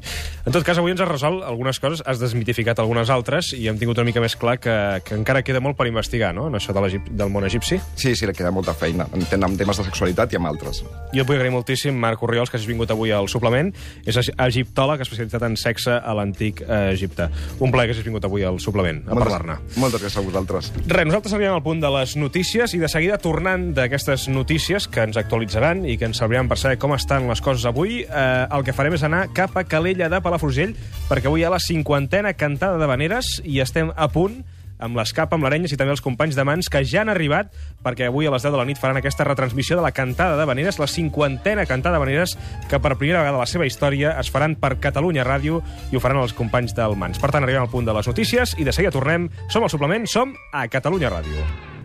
En 0.47 0.53
tot 0.55 0.65
cas, 0.67 0.79
avui 0.79 0.93
ens 0.95 1.01
has 1.01 1.09
resolt 1.09 1.45
algunes 1.47 1.79
coses, 1.83 2.03
has 2.07 2.19
desmitificat 2.23 2.79
algunes 2.83 3.11
altres 3.11 3.53
i 3.57 3.69
hem 3.71 3.79
tingut 3.79 3.99
una 3.99 4.09
mica 4.09 4.21
més 4.23 4.35
clar 4.37 4.57
que, 4.59 4.75
que 5.07 5.15
encara 5.15 5.43
queda 5.47 5.61
molt 5.63 5.77
per 5.79 5.87
investigar, 5.87 6.33
no?, 6.35 6.49
en 6.51 6.59
això 6.59 6.75
de 6.75 7.01
del 7.07 7.31
món 7.31 7.45
egipci. 7.47 7.79
Sí, 7.97 8.15
sí, 8.15 8.27
queda 8.37 8.51
molta 8.51 8.75
feina, 8.75 9.07
en, 9.15 9.23
en 9.23 9.57
temes 9.57 9.79
de 9.79 9.85
sexualitat 9.87 10.33
i 10.33 10.37
amb 10.41 10.47
altres. 10.51 10.83
Jo 11.15 11.23
et 11.23 11.27
vull 11.29 11.37
agrair 11.39 11.53
moltíssim, 11.55 11.95
Marc 11.97 12.23
Oriols, 12.23 12.51
que 12.51 12.59
hagis 12.59 12.69
vingut 12.69 12.91
avui 12.91 13.11
al 13.15 13.29
suplement. 13.33 13.73
És 14.07 14.19
eg- 14.21 14.35
egiptòleg 14.47 15.01
especialitzat 15.07 15.43
en 15.47 15.57
sexe 15.57 15.95
a 15.97 16.15
l'antic 16.19 16.61
eh, 16.67 16.93
Egipte. 16.93 17.29
Un 17.61 17.73
plaer 17.73 17.89
que 17.89 17.97
hagis 17.97 18.05
vingut 18.07 18.25
avui 18.29 18.45
al 18.47 18.59
suplement, 18.63 19.03
a 19.09 19.15
parlar-ne. 19.19 19.57
Moltes 19.81 20.03
gràcies 20.03 20.21
a 20.21 20.27
vosaltres. 20.27 20.73
Res, 20.87 21.07
nosaltres 21.09 21.35
arribem 21.37 21.57
al 21.57 21.65
punt 21.65 21.81
de 21.83 21.91
les 21.97 22.17
notícies 22.21 22.75
i 22.77 22.83
de 22.83 22.91
seguida 22.93 23.19
tornant 23.23 23.71
d'aquestes 23.77 24.29
notícies 24.33 24.87
que 24.91 25.07
ens 25.09 25.17
actualitzaran 25.21 25.76
i 25.85 25.99
que 26.01 26.09
ens 26.09 26.17
serviran 26.23 26.49
per 26.49 26.57
saber 26.61 26.79
com 26.81 26.95
estan 26.97 27.29
les 27.29 27.43
coses 27.45 27.67
avui, 27.69 28.01
eh, 28.07 28.47
el 28.49 28.65
que 28.65 28.75
farem 28.77 28.97
és 28.97 29.05
anar 29.05 29.27
cap 29.37 29.57
a 29.59 29.67
Calella 29.69 30.09
de 30.09 30.21
Palafrugell 30.25 30.77
perquè 31.11 31.29
avui 31.29 31.43
hi 31.43 31.47
ha 31.49 31.53
la 31.53 31.63
cinquantena 31.63 32.33
cantada 32.39 32.81
de 32.81 32.89
veneres 32.89 33.41
i 33.45 33.61
estem 33.61 33.93
a 33.97 34.09
punt 34.09 34.45
amb 34.79 34.97
l'escapa, 34.99 35.37
amb 35.37 35.47
l'Arenyes 35.47 35.73
i 35.73 35.79
també 35.81 35.95
els 35.95 36.03
companys 36.05 36.37
de 36.37 36.45
mans 36.45 36.69
que 36.73 36.83
ja 36.85 37.03
han 37.03 37.13
arribat 37.13 37.53
perquè 37.85 38.09
avui 38.09 38.29
a 38.29 38.33
les 38.35 38.45
10 38.45 38.55
de 38.55 38.61
la 38.61 38.67
nit 38.69 38.81
faran 38.81 39.01
aquesta 39.01 39.25
retransmissió 39.29 39.77
de 39.77 39.85
la 39.85 39.93
cantada 39.97 40.37
de 40.37 40.49
Veneres, 40.49 40.81
la 40.81 40.91
cinquantena 40.91 41.67
cantada 41.67 41.97
de 41.99 42.05
Veneres 42.05 42.37
que 42.71 42.81
per 42.81 42.97
primera 42.97 43.23
vegada 43.23 43.41
a 43.41 43.45
la 43.45 43.51
seva 43.51 43.69
història 43.69 44.17
es 44.21 44.31
faran 44.33 44.57
per 44.61 44.77
Catalunya 44.81 45.25
Ràdio 45.27 45.63
i 45.91 45.97
ho 45.97 46.03
faran 46.03 46.23
els 46.23 46.37
companys 46.37 46.77
del 46.77 46.97
Mans. 46.97 47.21
Per 47.21 47.33
tant, 47.33 47.45
arribem 47.45 47.65
al 47.65 47.73
punt 47.73 47.89
de 47.89 47.97
les 47.97 48.09
notícies 48.09 48.57
i 48.59 48.69
de 48.69 48.75
seguida 48.77 48.95
tornem. 48.95 49.31
Som 49.49 49.65
al 49.65 49.73
suplement, 49.73 50.07
som 50.11 50.37
a 50.53 50.67
Catalunya 50.69 51.13
Ràdio. 51.13 51.76